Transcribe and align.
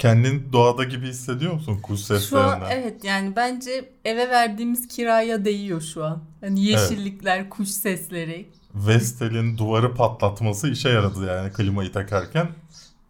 Kendin 0.00 0.48
doğada 0.52 0.84
gibi 0.84 1.06
hissediyor 1.06 1.52
musun 1.54 1.78
kuş 1.82 2.00
Şu 2.00 2.14
an 2.14 2.18
seslerinden? 2.18 2.70
evet 2.70 3.04
yani 3.04 3.36
bence 3.36 3.92
eve 4.04 4.28
verdiğimiz 4.30 4.88
kiraya 4.88 5.44
değiyor 5.44 5.80
şu 5.80 6.04
an. 6.04 6.22
Hani 6.40 6.64
yeşillikler, 6.64 7.50
kuş 7.50 7.68
sesleri. 7.68 8.48
Vestel'in 8.74 9.58
duvarı 9.58 9.94
patlatması 9.94 10.68
işe 10.68 10.88
yaradı 10.88 11.26
yani 11.26 11.52
klimayı 11.52 11.92
takarken. 11.92 12.48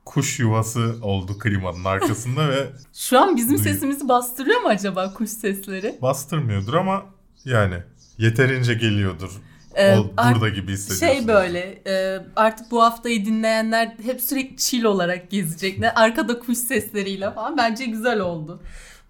Kuş 0.05 0.39
yuvası 0.41 0.95
oldu 1.03 1.39
klimanın 1.39 1.85
arkasında 1.85 2.49
ve 2.49 2.67
Şu 2.95 3.21
an 3.21 3.37
bizim 3.37 3.59
Duyuyor. 3.59 3.75
sesimizi 3.75 4.09
bastırıyor 4.09 4.61
mu 4.61 4.69
acaba 4.69 5.15
kuş 5.15 5.31
sesleri? 5.31 5.99
bastırmıyordur 6.03 6.75
ama 6.75 7.05
yani 7.45 7.75
yeterince 8.19 8.75
geliyordur. 8.75 9.31
Ee, 9.79 9.97
burada 10.17 10.49
gibi 10.49 10.73
hissediyorsun. 10.73 11.19
Şey 11.19 11.29
böyle 11.29 11.83
e, 11.87 12.23
artık 12.37 12.71
bu 12.71 12.83
haftayı 12.83 13.25
dinleyenler 13.25 13.97
hep 14.03 14.21
sürekli 14.21 14.57
chill 14.57 14.85
olarak 14.85 15.31
gezecekler. 15.31 15.93
Arkada 15.97 16.39
kuş 16.39 16.59
sesleriyle 16.59 17.31
falan 17.31 17.57
bence 17.57 17.85
güzel 17.85 18.21
oldu. 18.21 18.63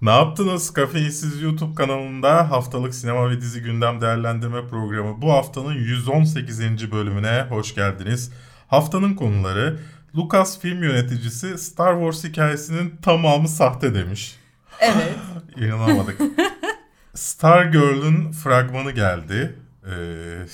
Ne 0.03 0.11
yaptınız? 0.11 0.73
Kafeinsiz 0.73 1.43
YouTube 1.43 1.75
kanalında 1.75 2.51
haftalık 2.51 2.95
sinema 2.95 3.31
ve 3.31 3.41
dizi 3.41 3.63
gündem 3.63 4.01
değerlendirme 4.01 4.67
programı 4.69 5.23
bu 5.23 5.33
haftanın 5.33 5.75
118. 5.75 6.93
bölümüne 6.93 7.47
hoş 7.49 7.75
geldiniz. 7.75 8.33
Haftanın 8.69 9.15
konuları 9.15 9.79
Lucas 10.17 10.61
film 10.61 10.83
yöneticisi 10.83 11.59
Star 11.59 11.95
Wars 11.95 12.25
hikayesinin 12.25 12.97
tamamı 13.03 13.49
sahte 13.49 13.95
demiş. 13.95 14.37
Evet. 14.81 15.17
İnanamadık. 15.57 16.21
Stargirl'ün 17.15 18.33
fragmanı 18.33 18.91
geldi. 18.91 19.57
Ee, 19.91 20.47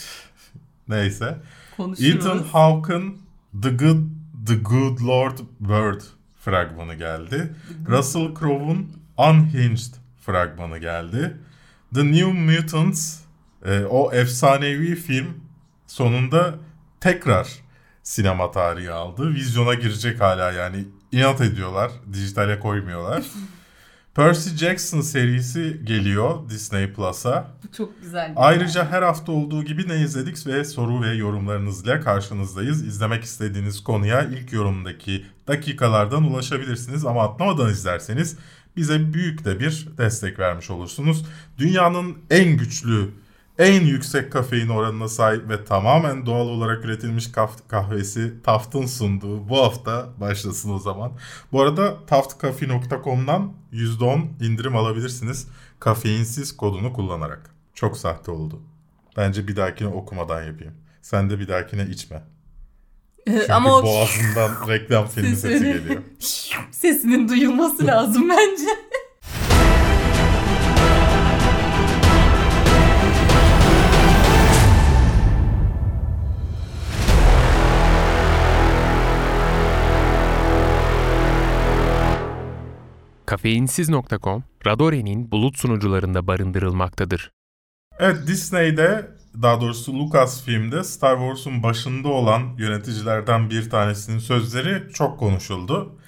neyse. 0.88 1.38
Konuşuruz. 1.76 2.10
Ethan 2.10 2.38
Hawke'ın 2.38 3.18
The 3.62 3.70
Good 3.70 3.98
The 4.46 4.54
Good 4.54 5.00
Lord 5.00 5.38
Bird 5.60 6.00
fragmanı 6.40 6.95
geldi. 6.95 7.54
Russell 7.88 8.34
Crowe'un 8.34 8.88
Unhinged 9.18 9.95
fragmanı 10.26 10.78
geldi. 10.78 11.37
The 11.95 12.04
New 12.04 12.32
Mutants 12.32 13.20
e, 13.64 13.84
o 13.84 14.12
efsanevi 14.12 14.95
film 14.95 15.40
sonunda 15.87 16.54
tekrar 17.01 17.48
sinema 18.02 18.51
tarihi 18.51 18.90
aldı. 18.90 19.34
Vizyona 19.34 19.74
girecek 19.74 20.20
hala 20.20 20.52
yani 20.52 20.84
inat 21.12 21.40
ediyorlar. 21.40 21.90
Dijitale 22.12 22.60
koymuyorlar. 22.60 23.24
Percy 24.16 24.50
Jackson 24.50 25.00
serisi 25.00 25.80
geliyor 25.84 26.50
Disney 26.50 26.92
Plus'a. 26.92 27.48
Bu 27.64 27.76
çok 27.76 28.02
güzel. 28.02 28.30
bir 28.30 28.34
Ayrıca 28.36 28.90
her 28.90 29.02
hafta 29.02 29.32
olduğu 29.32 29.64
gibi 29.64 29.88
ne 29.88 30.00
izledik 30.00 30.46
ve 30.46 30.64
soru 30.64 31.02
ve 31.02 31.14
yorumlarınızla 31.14 32.00
karşınızdayız. 32.00 32.86
İzlemek 32.86 33.24
istediğiniz 33.24 33.84
konuya 33.84 34.23
ilk 34.23 34.52
yorumdaki 34.52 35.24
dakikalardan 35.48 36.24
ulaşabilirsiniz 36.24 37.04
ama 37.04 37.23
atlamadan 37.23 37.70
izlerseniz 37.70 38.36
bize 38.76 39.12
büyük 39.12 39.45
de 39.45 39.60
bir 39.60 39.88
destek 39.98 40.38
vermiş 40.38 40.70
olursunuz. 40.70 41.26
Dünyanın 41.58 42.18
en 42.30 42.56
güçlü, 42.56 43.10
en 43.59 43.80
yüksek 43.85 44.32
kafein 44.32 44.68
oranına 44.68 45.09
sahip 45.09 45.49
ve 45.49 45.65
tamamen 45.65 46.26
doğal 46.26 46.46
olarak 46.49 46.85
üretilmiş 46.85 47.32
kaf- 47.32 47.68
kahvesi 47.68 48.43
Taft'ın 48.43 48.87
sunduğu 48.87 49.48
bu 49.48 49.59
hafta 49.63 50.09
başlasın 50.21 50.71
o 50.74 50.79
zaman. 50.79 51.13
Bu 51.52 51.63
arada 51.63 52.07
taftcafe.com'dan 52.07 53.52
%10 53.73 54.45
indirim 54.45 54.76
alabilirsiniz 54.76 55.48
kafeinsiz 55.80 56.57
kodunu 56.57 56.93
kullanarak. 56.93 57.51
Çok 57.74 57.98
sahte 57.98 58.30
oldu. 58.30 58.60
Bence 59.16 59.48
bir 59.48 59.57
dahakine 59.57 59.88
okumadan 59.88 60.43
yapayım. 60.45 60.74
Sen 61.02 61.30
de 61.30 61.38
bir 61.41 61.48
dahakine 61.48 61.87
içme. 61.87 62.23
Ee, 63.26 63.32
Çünkü 63.32 63.52
Ama 63.52 63.76
o 63.76 63.82
boğazından 63.82 64.69
reklam 64.69 65.06
filmi 65.06 65.37
sesi 65.37 65.65
geliyor. 65.65 66.03
sesinin 66.70 67.28
duyulması 67.28 67.87
lazım 67.87 68.28
bence. 68.28 68.65
Kafeinsiz.com, 83.26 84.44
Radore'nin 84.66 85.31
bulut 85.31 85.59
sunucularında 85.59 86.26
barındırılmaktadır. 86.26 87.31
Evet 87.98 88.16
Disney'de 88.26 89.10
daha 89.42 89.60
doğrusu 89.60 89.98
Lucasfilm'de 89.98 90.84
Star 90.84 91.16
Wars'un 91.16 91.62
başında 91.62 92.09
olan 92.09 92.42
yöneticilerden 92.59 93.50
bir 93.50 93.70
tanesinin 93.70 94.19
sözleri 94.19 94.92
çok 94.92 95.19
konuşuldu. 95.19 95.98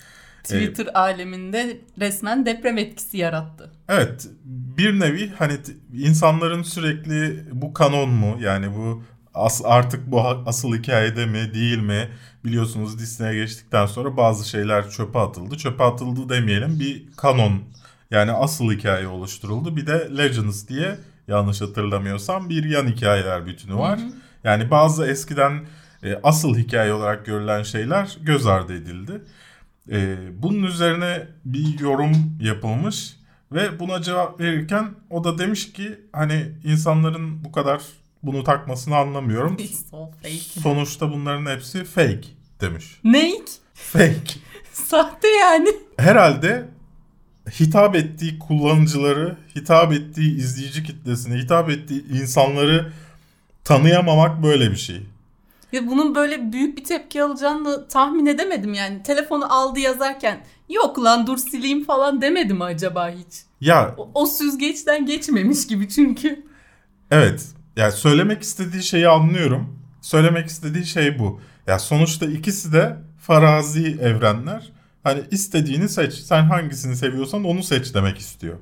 Twitter 0.43 0.89
aleminde 0.95 1.81
resmen 2.01 2.47
deprem 2.47 2.79
etkisi 2.79 3.19
yarattı. 3.19 3.73
Evet 3.89 4.29
bir 4.45 5.01
nevi 5.01 5.33
hani 5.39 5.53
insanların 5.93 6.63
sürekli 6.63 7.45
bu 7.53 7.73
kanon 7.73 8.11
mu 8.11 8.37
yani 8.41 8.75
bu 8.77 9.03
as- 9.39 9.63
artık 9.65 10.07
bu 10.07 10.21
asıl 10.47 10.75
hikayede 10.77 11.27
mi 11.27 11.55
değil 11.55 11.79
mi 11.79 12.09
biliyorsunuz 12.45 12.99
Disney'e 12.99 13.35
geçtikten 13.35 13.87
sonra 13.87 14.17
bazı 14.17 14.49
şeyler 14.49 14.91
çöpe 14.91 15.19
atıldı. 15.19 15.57
Çöpe 15.57 15.85
atıldı 15.85 16.29
demeyelim 16.29 16.81
bir 16.81 17.07
kanon 17.17 17.63
yani 18.11 18.33
asıl 18.33 18.73
hikaye 18.73 19.07
oluşturuldu. 19.07 19.77
Bir 19.77 19.87
de 19.87 20.09
Legends 20.19 20.69
diye 20.69 20.99
yanlış 21.29 21.61
hatırlamıyorsam 21.61 22.49
bir 22.49 22.65
yan 22.65 22.87
hikayeler 22.87 23.47
bütünü 23.47 23.75
var. 23.75 24.01
Yani 24.45 24.71
bazı 24.71 25.07
eskiden 25.07 25.67
e, 26.03 26.21
asıl 26.23 26.57
hikaye 26.57 26.93
olarak 26.93 27.27
görülen 27.27 27.63
şeyler 27.63 28.19
göz 28.23 28.47
ardı 28.47 28.75
edildi. 28.75 29.23
E, 29.91 30.17
bunun 30.43 30.63
üzerine 30.63 31.27
bir 31.45 31.79
yorum 31.81 32.13
yapılmış 32.41 33.17
ve 33.53 33.79
buna 33.81 34.03
cevap 34.03 34.41
verirken 34.41 34.91
o 35.11 35.25
da 35.25 35.39
demiş 35.39 35.73
ki 35.73 35.99
hani 36.13 36.53
insanların 36.65 37.45
bu 37.45 37.53
kadar 37.53 37.83
bunu 38.23 38.45
takmasını 38.45 38.97
anlamıyorum. 38.97 39.57
Sonuçta 40.63 41.13
bunların 41.13 41.47
hepsi 41.57 41.85
fake 41.85 42.29
demiş. 42.61 43.01
Neyk? 43.05 43.49
Fake. 43.75 44.35
Sahte 44.73 45.29
yani. 45.29 45.69
Herhalde 45.97 46.69
hitap 47.61 47.97
ettiği 47.97 48.39
kullanıcıları, 48.39 49.37
hitap 49.57 49.93
ettiği 49.93 50.37
izleyici 50.37 50.83
kitlesine, 50.83 51.39
hitap 51.39 51.71
ettiği 51.71 52.09
insanları 52.09 52.93
tanıyamamak 53.65 54.43
böyle 54.43 54.71
bir 54.71 54.77
şey. 54.77 55.03
Ya 55.73 55.87
bunun 55.87 56.15
böyle 56.15 56.53
büyük 56.53 56.79
bir 56.79 56.85
tepki 56.85 57.23
alacağını 57.23 57.89
tahmin 57.89 58.27
edemedim 58.27 58.75
yani. 58.75 59.03
Telefonu 59.03 59.53
aldı 59.55 59.81
yazarken 59.81 60.41
yok 60.69 60.99
lan 61.05 61.27
dur 61.27 61.37
sileyim 61.37 61.85
falan 61.85 62.23
demedi 62.23 62.55
mi 62.55 62.65
acaba 62.65 63.11
hiç? 63.11 63.43
Ya 63.61 63.95
O, 63.99 64.11
o 64.15 64.27
süzgeçten 64.27 65.07
geçmemiş 65.07 65.67
gibi 65.67 65.89
çünkü. 65.89 66.45
Evet. 67.11 67.47
Yani 67.79 67.93
söylemek 67.93 68.43
istediği 68.43 68.83
şeyi 68.83 69.09
anlıyorum. 69.09 69.79
Söylemek 70.01 70.47
istediği 70.47 70.87
şey 70.87 71.19
bu. 71.19 71.41
Ya 71.67 71.79
sonuçta 71.79 72.27
ikisi 72.27 72.73
de 72.73 72.97
farazi 73.21 73.99
evrenler. 74.01 74.73
Hani 75.03 75.21
istediğini 75.31 75.89
seç. 75.89 76.15
Sen 76.15 76.43
hangisini 76.43 76.97
seviyorsan 76.97 77.45
onu 77.45 77.63
seç 77.63 77.95
demek 77.95 78.19
istiyor. 78.19 78.57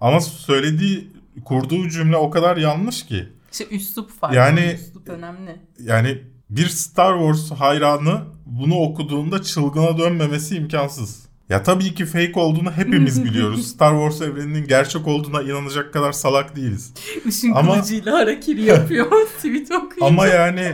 Ama 0.00 0.20
söylediği, 0.20 1.08
kurduğu 1.44 1.88
cümle 1.88 2.16
o 2.16 2.30
kadar 2.30 2.56
yanlış 2.56 3.06
ki. 3.06 3.28
İşte 3.52 3.66
üslup 3.66 4.10
farklı. 4.20 4.36
Yani- 4.36 4.78
üslup 4.80 5.08
önemli. 5.08 5.60
Yani 5.78 6.22
bir 6.50 6.68
Star 6.68 7.18
Wars 7.18 7.60
hayranı 7.60 8.20
bunu 8.46 8.74
okuduğunda 8.74 9.42
çılgına 9.42 9.98
dönmemesi 9.98 10.56
imkansız. 10.56 11.26
Ya 11.48 11.62
tabii 11.62 11.94
ki 11.94 12.06
fake 12.06 12.32
olduğunu 12.40 12.70
hepimiz 12.72 13.24
biliyoruz. 13.24 13.66
Star 13.68 13.92
Wars 13.92 14.30
evreninin 14.30 14.66
gerçek 14.66 15.06
olduğuna 15.08 15.42
inanacak 15.42 15.92
kadar 15.92 16.12
salak 16.12 16.56
değiliz. 16.56 16.92
Işın 17.24 17.52
Ama- 17.52 17.74
kılıcıyla 17.74 18.18
harakiri 18.18 18.62
yapıyor. 18.62 19.06
Tweet 19.36 19.70
okuyunca. 19.70 20.06
Ama 20.06 20.26
yani 20.26 20.72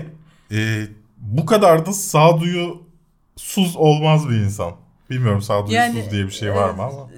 e, 0.53 0.83
bu 1.19 1.47
kadar 1.47 1.87
da 1.87 1.93
sağduyusuz 1.93 3.77
olmaz 3.77 4.29
bir 4.29 4.35
insan. 4.35 4.73
Bilmiyorum 5.11 5.43
sağduyusuz 5.43 5.75
Yani, 5.75 6.11
diye 6.11 6.27
bir 6.27 6.31
şey 6.31 6.55
var 6.55 6.71
mı 6.71 6.83
e, 6.83 6.85
ama. 6.85 7.09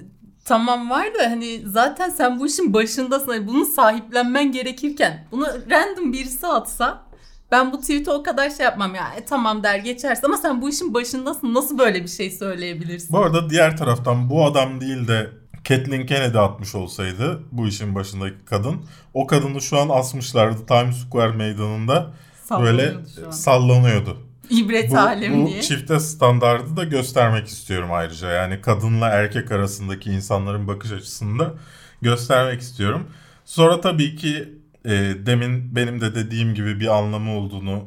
Tamam 0.45 0.89
var 0.89 1.05
da 1.19 1.29
hani 1.31 1.61
zaten 1.65 2.09
sen 2.09 2.39
bu 2.39 2.47
işin 2.47 2.73
başındasın. 2.73 3.27
Hani 3.27 3.47
bunu 3.47 3.65
sahiplenmen 3.65 4.51
gerekirken 4.51 5.27
bunu 5.31 5.47
random 5.71 6.13
birisi 6.13 6.47
atsa 6.47 7.03
ben 7.51 7.71
bu 7.73 7.81
tweet'e 7.81 8.11
o 8.11 8.23
kadar 8.23 8.49
şey 8.49 8.63
yapmam 8.65 8.95
ya. 8.95 9.13
E, 9.17 9.25
tamam 9.25 9.63
der 9.63 9.77
geçersin 9.77 10.25
ama 10.25 10.37
sen 10.37 10.61
bu 10.61 10.69
işin 10.69 10.93
başındasın. 10.93 11.53
Nasıl 11.53 11.77
böyle 11.77 12.03
bir 12.03 12.07
şey 12.07 12.31
söyleyebilirsin? 12.31 13.13
Bu 13.13 13.19
arada 13.19 13.49
diğer 13.49 13.77
taraftan 13.77 14.29
bu 14.29 14.45
adam 14.45 14.81
değil 14.81 15.07
de 15.07 15.29
Kathleen 15.67 16.05
Kennedy 16.05 16.37
atmış 16.37 16.75
olsaydı 16.75 17.43
bu 17.51 17.67
işin 17.67 17.95
başındaki 17.95 18.45
kadın. 18.45 18.75
O 19.13 19.27
kadını 19.27 19.61
şu 19.61 19.79
an 19.79 19.89
asmışlardı 19.89 20.65
Times 20.65 20.95
Square 20.97 21.31
meydanında. 21.31 22.13
Böyle 22.61 22.93
Sallanıyordu. 23.31 24.17
İbret 24.49 24.91
Bu, 24.91 24.97
alem 24.97 25.41
bu 25.45 25.47
diye. 25.47 25.61
çifte 25.61 25.99
standardı 25.99 26.77
da 26.77 26.83
göstermek 26.83 27.47
istiyorum 27.47 27.89
ayrıca. 27.91 28.29
Yani 28.29 28.61
kadınla 28.61 29.07
erkek 29.09 29.51
arasındaki 29.51 30.09
insanların 30.11 30.67
bakış 30.67 30.91
açısını 30.91 31.39
da 31.39 31.53
göstermek 32.01 32.61
istiyorum. 32.61 33.07
Sonra 33.45 33.81
tabii 33.81 34.15
ki 34.15 34.60
e, 34.85 34.91
demin 35.25 35.75
benim 35.75 36.01
de 36.01 36.15
dediğim 36.15 36.53
gibi 36.53 36.79
bir 36.79 36.97
anlamı 36.97 37.31
olduğunu 37.31 37.83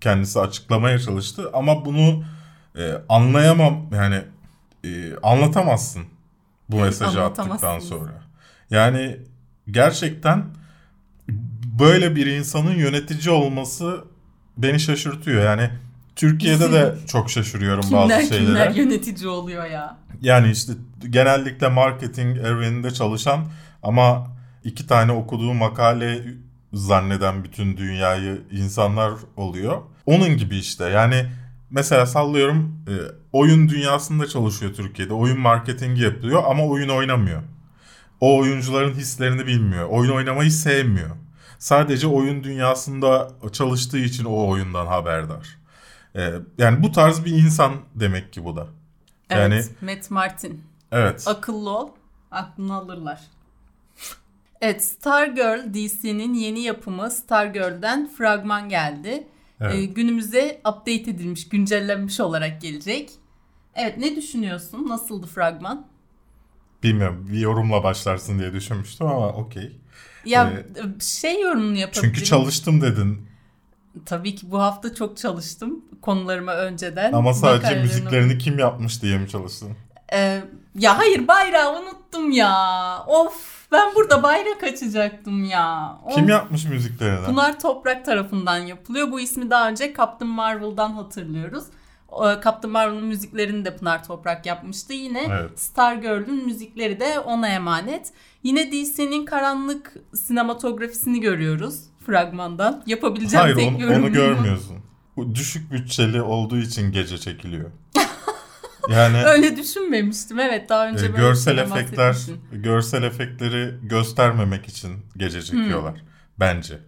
kendisi 0.00 0.40
açıklamaya 0.40 0.98
çalıştı. 0.98 1.50
Ama 1.52 1.84
bunu 1.84 2.24
e, 2.78 2.92
anlayamam 3.08 3.86
yani 3.92 4.22
e, 4.84 5.16
anlatamazsın 5.22 6.02
bu 6.68 6.76
mesajı 6.76 7.22
attıktan 7.22 7.78
sonra. 7.78 8.22
Yani 8.70 9.16
gerçekten 9.70 10.44
böyle 11.80 12.16
bir 12.16 12.26
insanın 12.26 12.74
yönetici 12.74 13.30
olması 13.34 14.04
beni 14.56 14.80
şaşırtıyor. 14.80 15.44
Yani 15.44 15.70
Türkiye'de 16.16 16.72
de 16.72 16.94
çok 17.06 17.30
şaşırıyorum 17.30 17.80
Kimler 17.82 18.08
bazı 18.08 18.26
şeylere. 18.28 18.46
kimler 18.46 18.70
yönetici 18.70 19.28
oluyor 19.28 19.64
ya. 19.64 19.96
Yani 20.22 20.50
işte 20.50 20.72
genellikle 21.10 21.68
marketing 21.68 22.38
evreninde 22.38 22.90
çalışan 22.90 23.44
ama 23.82 24.35
iki 24.66 24.86
tane 24.86 25.12
okuduğu 25.12 25.54
makale 25.54 26.24
zanneden 26.72 27.44
bütün 27.44 27.76
dünyayı 27.76 28.42
insanlar 28.50 29.12
oluyor. 29.36 29.82
Onun 30.06 30.36
gibi 30.36 30.56
işte 30.56 30.84
yani 30.84 31.26
mesela 31.70 32.06
sallıyorum 32.06 32.84
e, 32.88 32.94
oyun 33.32 33.68
dünyasında 33.68 34.26
çalışıyor 34.26 34.74
Türkiye'de. 34.74 35.14
Oyun 35.14 35.40
marketingi 35.40 36.02
yapıyor 36.02 36.42
ama 36.46 36.64
oyun 36.66 36.88
oynamıyor. 36.88 37.42
O 38.20 38.38
oyuncuların 38.38 38.94
hislerini 38.94 39.46
bilmiyor. 39.46 39.88
Oyun 39.88 40.12
oynamayı 40.12 40.50
sevmiyor. 40.50 41.10
Sadece 41.58 42.06
oyun 42.06 42.44
dünyasında 42.44 43.30
çalıştığı 43.52 43.98
için 43.98 44.24
o 44.24 44.48
oyundan 44.48 44.86
haberdar. 44.86 45.58
E, 46.16 46.32
yani 46.58 46.82
bu 46.82 46.92
tarz 46.92 47.24
bir 47.24 47.32
insan 47.32 47.72
demek 47.94 48.32
ki 48.32 48.44
bu 48.44 48.56
da. 48.56 48.66
Yani 49.30 49.54
Evet, 49.54 49.82
Matt 49.82 50.10
Martin. 50.10 50.62
evet. 50.92 51.24
Akıllı 51.28 51.70
ol, 51.70 51.88
aklını 52.30 52.74
alırlar. 52.74 53.20
Evet, 54.60 54.84
Stargirl 54.84 55.74
DC'nin 55.74 56.34
yeni 56.34 56.60
yapımı 56.60 57.10
Stargirl'den 57.10 58.08
fragman 58.08 58.68
geldi. 58.68 59.26
Evet. 59.60 59.74
Ee, 59.74 59.84
günümüze 59.84 60.60
update 60.60 60.92
edilmiş, 61.10 61.48
güncellenmiş 61.48 62.20
olarak 62.20 62.60
gelecek. 62.60 63.10
Evet, 63.74 63.98
ne 63.98 64.16
düşünüyorsun? 64.16 64.88
Nasıldı 64.88 65.26
fragman? 65.26 65.86
Bilmiyorum 66.82 67.28
bir 67.32 67.38
yorumla 67.38 67.84
başlarsın 67.84 68.38
diye 68.38 68.52
düşünmüştüm 68.52 69.06
ama 69.06 69.28
okey. 69.28 69.72
Ya 70.24 70.50
Ee, 70.50 71.00
şey 71.00 71.40
yorumunu 71.40 71.76
yapabilirim. 71.76 72.12
Çünkü 72.14 72.24
çalıştım 72.24 72.80
dedin 72.80 73.26
Tabii 74.06 74.34
ki 74.34 74.50
bu 74.50 74.62
hafta 74.62 74.94
çok 74.94 75.16
çalıştım 75.16 75.84
konularıma 76.02 76.54
önceden. 76.54 77.12
ama 77.12 77.34
sadece 77.34 77.82
müziklerini 77.82 78.38
kim 78.38 78.58
yapmış 78.58 79.02
diye 79.02 79.18
mi 79.18 79.28
çalıştın? 79.28 79.76
Ee, 80.12 80.42
ya 80.78 80.98
hayır 80.98 81.28
bayrağı 81.28 81.80
unuttum 81.82 82.30
ya. 82.30 82.54
Of 83.06 83.55
ben 83.72 83.94
burada 83.94 84.22
bayrak 84.22 84.62
açacaktım 84.62 85.44
ya. 85.44 85.98
Of. 86.04 86.14
Kim 86.14 86.28
yapmış 86.28 86.64
müziklerini? 86.64 87.26
Pınar 87.26 87.60
Toprak 87.60 88.04
tarafından 88.04 88.58
yapılıyor. 88.58 89.12
Bu 89.12 89.20
ismi 89.20 89.50
daha 89.50 89.68
önce 89.68 89.94
Captain 89.96 90.30
Marvel'dan 90.30 90.90
hatırlıyoruz. 90.92 91.64
Captain 92.44 92.72
Marvel'ın 92.72 93.04
müziklerini 93.04 93.64
de 93.64 93.76
Pınar 93.76 94.04
Toprak 94.04 94.46
yapmıştı. 94.46 94.92
Yine 94.92 95.26
Evet. 95.30 95.60
Stargirl'ün 95.60 96.46
müzikleri 96.46 97.00
de 97.00 97.20
ona 97.20 97.48
emanet. 97.48 98.12
Yine 98.42 98.72
DC'nin 98.72 99.24
karanlık 99.24 99.94
sinematografisini 100.14 101.20
görüyoruz 101.20 101.80
fragmandan. 102.06 102.82
Yapabileceğim 102.86 103.42
Hayır 103.42 103.56
tek 103.56 103.68
onu, 103.68 103.96
onu 103.96 104.12
görmüyorsun. 104.12 104.76
Bu 105.16 105.34
düşük 105.34 105.72
bütçeli 105.72 106.22
olduğu 106.22 106.58
için 106.58 106.92
gece 106.92 107.18
çekiliyor. 107.18 107.70
Yani 108.88 109.16
Öyle 109.26 109.56
düşünmemiştim. 109.56 110.40
Evet 110.40 110.68
daha 110.68 110.88
önce 110.88 111.06
e, 111.06 111.08
böyle 111.08 111.22
görsel 111.22 111.58
efektler 111.58 112.16
görsel 112.52 113.02
efektleri 113.02 113.74
göstermemek 113.82 114.68
için 114.68 114.92
gece 115.16 115.42
çekiyorlar 115.42 116.02
bence. 116.40 116.78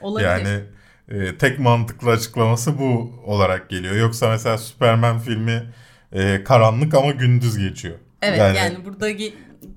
Olabilir. 0.00 0.28
Yani 0.28 0.60
e, 1.08 1.38
tek 1.38 1.58
mantıklı 1.58 2.10
açıklaması 2.10 2.78
bu 2.78 3.12
olarak 3.24 3.70
geliyor. 3.70 3.96
Yoksa 3.96 4.28
mesela 4.28 4.58
Superman 4.58 5.18
filmi 5.18 5.72
e, 6.12 6.44
karanlık 6.44 6.94
ama 6.94 7.10
gündüz 7.10 7.58
geçiyor. 7.58 7.94
evet 8.22 8.56
yani, 8.56 8.84
burada 8.84 9.10
ge- 9.10 9.32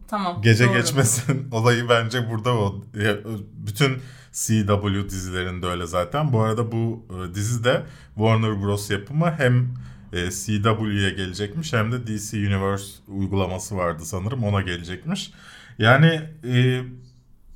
tamam. 0.08 0.42
Gece 0.42 0.68
doğru. 0.68 0.74
geçmesin 0.74 1.48
olayı 1.52 1.90
bence 1.90 2.30
burada 2.30 2.54
o. 2.54 2.84
Bütün 3.54 4.02
CW 4.32 5.10
dizilerinde 5.10 5.68
öyle 5.68 5.86
zaten. 5.86 6.34
Bu 6.34 6.42
arada 6.42 6.72
bu 6.72 7.06
e, 7.10 7.36
dizi 7.36 7.64
de 7.64 7.82
Warner 8.16 8.62
Bros. 8.64 8.90
yapımı 8.90 9.32
hem 9.38 9.74
e, 10.14 10.32
CW'ye 10.32 11.10
gelecekmiş 11.10 11.74
hem 11.74 11.92
de 11.92 12.08
DC 12.08 12.38
Universe 12.38 12.86
uygulaması 13.08 13.78
vardı 13.78 14.06
sanırım 14.06 14.44
ona 14.44 14.62
gelecekmiş. 14.62 15.32
Yani 15.80 16.22
e, 16.54 16.82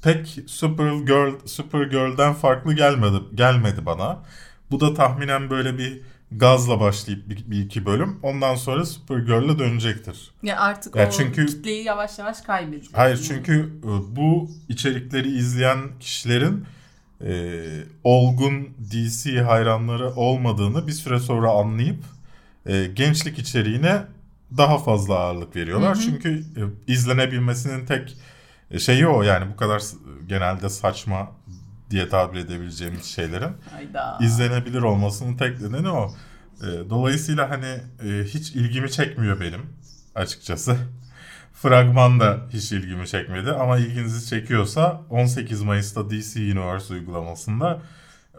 pek 0.04 0.40
Supergirl 0.48 1.34
Supergirl'den 1.46 2.34
farklı 2.34 2.74
gelmedi 2.74 3.18
gelmedi 3.36 3.86
bana. 3.86 4.24
Bu 4.72 4.80
da 4.80 4.94
tahminen 4.94 5.50
böyle 5.50 5.78
bir 5.78 6.02
gazla 6.32 6.80
başlayıp 6.80 7.30
bir, 7.30 7.52
bir 7.52 7.60
iki 7.66 7.86
bölüm. 7.86 8.20
Ondan 8.24 8.56
sonra 8.56 8.86
Supergirl'e 8.86 9.60
dönecektir. 9.60 10.32
Ya 10.44 10.60
artık 10.60 10.96
Ya 10.96 11.08
o 11.08 11.12
çünkü- 11.12 11.46
kitleyi 11.46 11.84
yavaş 11.84 12.20
yavaş 12.20 12.42
kaybedecek. 12.42 12.98
Hayır 12.98 13.18
çünkü 13.28 13.74
e, 13.84 14.16
bu 14.16 14.50
içerikleri 14.70 15.38
izleyen 15.38 15.80
kişilerin 16.00 16.66
e, 17.26 17.64
olgun 18.04 18.70
DC 18.92 19.42
hayranları 19.42 20.10
olmadığını 20.10 20.88
bir 20.88 20.92
süre 20.92 21.20
sonra 21.20 21.52
anlayıp 21.52 22.04
e, 22.66 22.86
gençlik 22.86 23.40
içeriğine 23.40 24.02
daha 24.58 24.78
fazla 24.78 25.16
ağırlık 25.16 25.56
veriyorlar. 25.56 25.96
Hı 25.96 26.00
hı. 26.00 26.04
Çünkü 26.04 26.30
e, 26.40 26.62
izlenebilmesinin 26.94 27.86
tek 27.86 28.18
e, 28.72 28.80
şeyi 28.80 29.08
o 29.08 29.24
yani 29.24 29.52
bu 29.54 29.56
kadar 29.56 29.82
genelde 30.28 30.70
saçma 30.70 31.32
diye 31.90 32.10
tabir 32.10 32.40
edebileceğimiz 32.40 33.06
şeylerin 33.06 33.52
Hayda. 33.72 34.18
izlenebilir 34.22 34.82
olmasının 34.82 35.38
tek 35.38 35.62
nedeni 35.62 35.90
o. 35.90 36.14
E, 36.62 36.90
dolayısıyla 36.90 37.50
hani 37.50 37.82
e, 38.10 38.24
hiç 38.24 38.52
ilgimi 38.52 38.92
çekmiyor 38.92 39.40
benim 39.40 39.62
açıkçası. 40.16 40.78
Fragman 41.54 42.20
da 42.20 42.40
hiç 42.54 42.72
ilgimi 42.72 43.08
çekmedi 43.08 43.52
ama 43.52 43.78
ilginizi 43.78 44.30
çekiyorsa 44.30 45.02
18 45.10 45.62
Mayıs'ta 45.62 46.10
DC 46.10 46.40
Universe 46.40 46.94
uygulamasında 46.94 47.82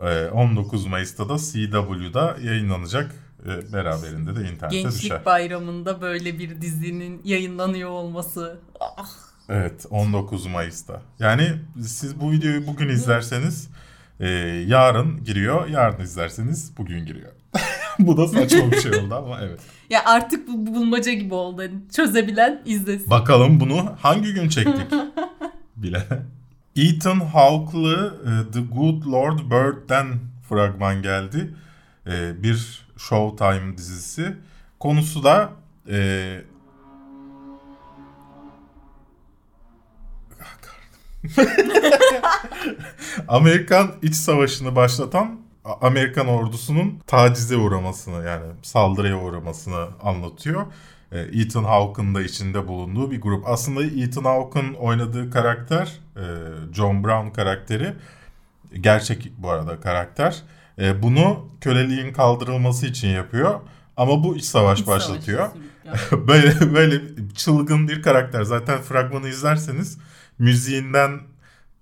e, 0.03 0.27
19 0.27 0.87
Mayıs'ta 0.87 1.29
da 1.29 1.37
CW'da 1.39 2.37
yayınlanacak. 2.43 3.15
E, 3.47 3.73
Beraberinde 3.73 4.37
de 4.37 4.49
internete 4.51 4.81
Gençlik 4.83 5.03
düşer. 5.03 5.25
bayramında 5.25 6.01
böyle 6.01 6.39
bir 6.39 6.61
dizinin 6.61 7.21
yayınlanıyor 7.25 7.91
olması. 7.91 8.61
Ah, 8.81 9.07
Evet 9.49 9.87
19 9.91 10.47
Mayıs'ta. 10.47 11.03
Yani 11.19 11.49
siz 11.83 12.21
bu 12.21 12.33
videoyu 12.33 12.67
bugün 12.67 12.89
izlerseniz 12.89 13.69
e, 14.21 14.29
yarın 14.67 15.25
giriyor. 15.25 15.69
Yarın 15.69 16.03
izlerseniz 16.05 16.73
bugün 16.79 17.07
giriyor. 17.07 17.33
bu 17.99 18.17
da 18.17 18.29
saçma 18.29 18.73
bir 18.73 18.81
şey 18.81 18.91
oldu 18.93 19.15
ama 19.15 19.41
evet. 19.41 19.61
ya 19.91 20.03
artık 20.05 20.49
bu 20.49 20.67
bulmaca 20.75 21.13
gibi 21.13 21.35
oldu. 21.35 21.63
Hani 21.63 21.75
çözebilen 21.97 22.63
izlesin. 22.65 23.11
Bakalım 23.11 23.61
bunu 23.61 23.97
hangi 24.01 24.35
gün 24.35 24.49
çektik 24.49 24.87
bile. 25.77 26.03
Ethan 26.77 27.21
Hawke'lı 27.21 28.15
e, 28.25 28.53
The 28.53 28.61
Good 28.61 29.07
Lord 29.07 29.39
Bird'den 29.39 30.07
fragman 30.49 31.03
geldi. 31.03 31.55
E, 32.07 32.43
bir 32.43 32.86
Showtime 32.97 33.77
dizisi. 33.77 34.37
Konusu 34.81 35.25
da 35.25 35.51
e, 35.91 36.41
Amerikan 43.29 43.93
İç 44.03 44.15
Savaşı'nı 44.15 44.77
başlatan 44.77 45.41
Amerikan 45.81 46.27
ordusunun 46.27 47.01
tacize 47.07 47.57
uğramasını 47.57 48.27
yani 48.27 48.45
saldırıya 48.63 49.21
uğramasını 49.23 49.89
anlatıyor. 50.03 50.67
E, 51.13 51.19
Ethan 51.19 51.65
Hawke'ın 51.65 52.15
da 52.15 52.23
içinde 52.23 52.69
bulunduğu 52.69 53.11
bir 53.11 53.21
grup. 53.21 53.49
Aslında 53.49 53.85
Ethan 53.85 54.25
Hawke'ın 54.25 54.75
oynadığı 54.75 55.31
karakter, 55.31 56.01
e, 56.17 56.25
John 56.73 57.05
Brown 57.05 57.29
karakteri, 57.31 57.95
gerçek 58.81 59.33
bu 59.39 59.51
arada 59.51 59.81
karakter. 59.81 60.43
E, 60.79 61.03
Bunu 61.03 61.49
köleliğin 61.61 62.13
kaldırılması 62.13 62.87
için 62.87 63.09
yapıyor. 63.09 63.61
Ama 63.97 64.25
bu 64.25 64.37
iç 64.37 64.45
savaş 64.45 64.81
İç 64.81 64.87
başlatıyor. 64.87 65.49
sürüklüyor. 65.53 65.67
böyle 66.29 66.75
böyle 66.75 67.01
çılgın 67.35 67.89
bir 67.89 68.03
karakter. 68.03 68.43
Zaten 68.43 68.83
fragmanı 68.83 69.29
izlerseniz 69.29 69.99
müziğinden 70.39 71.21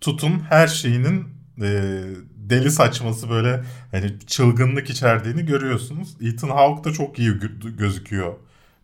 tutun 0.00 0.40
her 0.48 0.66
şeyinin 0.66 1.24
e, 1.62 2.02
deli 2.36 2.70
saçması 2.70 3.30
böyle 3.30 3.64
hani 3.90 4.18
çılgınlık 4.26 4.90
içerdiğini 4.90 5.46
görüyorsunuz. 5.46 6.16
Ethan 6.20 6.48
Hawke 6.48 6.90
da 6.90 6.92
çok 6.92 7.18
iyi 7.18 7.30
gö- 7.30 7.76
gözüküyor 7.76 8.34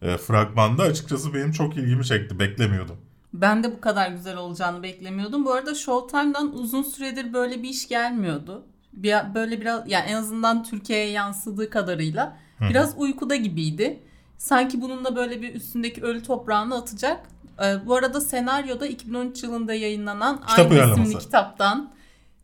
e, 0.03 0.17
fragmanda. 0.17 0.83
Açıkçası 0.83 1.35
benim 1.35 1.53
çok 1.53 1.77
ilgimi 1.77 2.05
çekti. 2.05 2.39
Beklemiyordum. 2.39 2.97
Ben 3.35 3.65
de 3.65 3.73
bu 3.73 3.81
kadar 3.81 4.11
güzel 4.11 4.37
olacağını 4.37 4.83
beklemiyordum. 4.83 5.45
Bu 5.45 5.53
arada 5.53 5.75
Showtime'dan 5.75 6.55
uzun 6.55 6.83
süredir 6.83 7.33
böyle 7.33 7.63
bir 7.63 7.69
iş 7.69 7.89
gelmiyordu. 7.89 8.63
Bir, 8.93 9.35
böyle 9.35 9.61
biraz 9.61 9.91
yani 9.91 10.11
en 10.11 10.15
azından 10.15 10.65
Türkiye'ye 10.65 11.11
yansıdığı 11.11 11.71
kadarıyla 11.71 12.37
biraz 12.61 12.95
uykuda 12.97 13.37
gibiydi. 13.37 14.01
Sanki 14.39 14.81
bunun 14.81 15.05
da 15.05 15.17
böyle 15.17 15.43
bir 15.43 15.55
üstündeki 15.55 16.03
ölü 16.03 16.23
toprağını 16.23 16.77
atacak. 16.77 17.21
Ee, 17.65 17.87
bu 17.87 17.95
arada 17.95 18.21
senaryoda 18.21 18.87
2013 18.87 19.43
yılında 19.43 19.75
yayınlanan 19.75 20.41
Kitap 20.47 20.73
aynı 20.73 20.93
isimli 20.93 21.19
kitaptan 21.19 21.93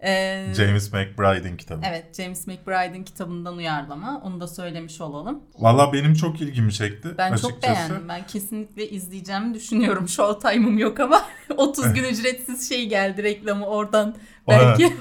Ee, 0.05 0.53
James 0.57 0.93
McBride'in 0.93 1.57
kitabı. 1.57 1.81
Evet 1.85 2.17
James 2.17 2.47
McBride'in 2.47 3.05
kitabından 3.05 3.57
uyarlama. 3.57 4.21
Onu 4.25 4.41
da 4.41 4.49
söylemiş 4.49 5.01
olalım. 5.01 5.41
Valla 5.59 5.93
benim 5.93 6.15
çok 6.15 6.41
ilgimi 6.41 6.73
çekti 6.73 7.09
Ben 7.19 7.33
açıkçası. 7.33 7.53
çok 7.55 7.63
beğendim. 7.63 8.09
Ben 8.09 8.27
kesinlikle 8.27 8.91
izleyeceğimi 8.91 9.55
düşünüyorum. 9.55 10.09
Showtime'ım 10.09 10.79
yok 10.79 11.01
ama 11.01 11.25
30 11.57 11.93
gün 11.93 12.05
ücretsiz 12.13 12.69
şey 12.69 12.89
geldi 12.89 13.23
reklamı 13.23 13.67
oradan 13.67 14.15
belki. 14.49 14.93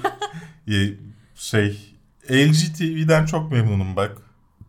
Şey 1.36 1.96
LG 2.32 2.78
TV'den 2.78 3.26
çok 3.26 3.52
memnunum 3.52 3.96
bak. 3.96 4.18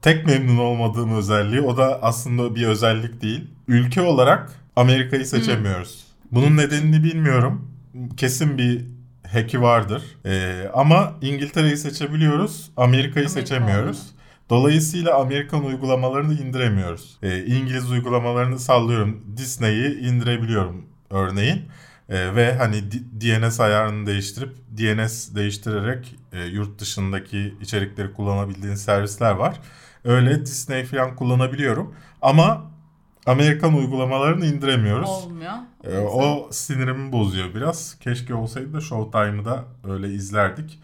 Tek 0.02 0.26
memnun 0.26 0.58
olmadığım 0.58 1.16
özelliği 1.16 1.60
o 1.60 1.76
da 1.76 2.02
aslında 2.02 2.54
bir 2.54 2.66
özellik 2.66 3.22
değil. 3.22 3.44
Ülke 3.68 4.02
olarak 4.02 4.52
Amerika'yı 4.76 5.26
seçemiyoruz. 5.26 6.04
Bunun 6.32 6.56
nedenini 6.56 7.04
bilmiyorum. 7.04 7.70
Kesin 8.16 8.58
bir 8.58 8.84
hack'i 9.32 9.62
vardır. 9.62 10.02
Ee, 10.26 10.70
ama 10.74 11.14
İngiltere'yi 11.22 11.76
seçebiliyoruz, 11.76 12.70
Amerika'yı 12.76 13.26
Amerika 13.26 13.28
seçemiyoruz. 13.28 14.02
Dolayısıyla 14.50 15.20
Amerikan 15.20 15.64
uygulamalarını 15.64 16.34
indiremiyoruz. 16.34 17.18
Ee, 17.22 17.44
İngiliz 17.44 17.90
uygulamalarını 17.90 18.58
sallıyorum. 18.58 19.24
Disney'i 19.36 19.98
indirebiliyorum 19.98 20.86
örneğin. 21.10 21.62
Ee, 22.08 22.34
ve 22.34 22.54
hani 22.54 22.92
DNS 22.92 23.60
ayarını 23.60 24.06
değiştirip 24.06 24.56
DNS 24.78 25.34
değiştirerek 25.34 26.16
e, 26.32 26.44
yurt 26.44 26.78
dışındaki 26.80 27.54
içerikleri 27.60 28.12
kullanabildiğin 28.12 28.74
servisler 28.74 29.32
var. 29.32 29.60
Öyle 30.04 30.46
Disney 30.46 30.84
falan 30.84 31.16
kullanabiliyorum. 31.16 31.94
Ama 32.22 32.70
Amerikan 33.26 33.74
uygulamalarını 33.74 34.46
indiremiyoruz. 34.46 35.08
Olmuyor. 35.08 35.52
Ee, 35.84 35.98
o 35.98 36.48
sinirimi 36.52 37.12
bozuyor 37.12 37.54
biraz. 37.54 37.98
Keşke 37.98 38.34
olsaydı 38.34 38.72
da 38.72 38.80
Showtime'ı 38.80 39.44
da 39.44 39.64
öyle 39.84 40.08
izlerdik. 40.08 40.80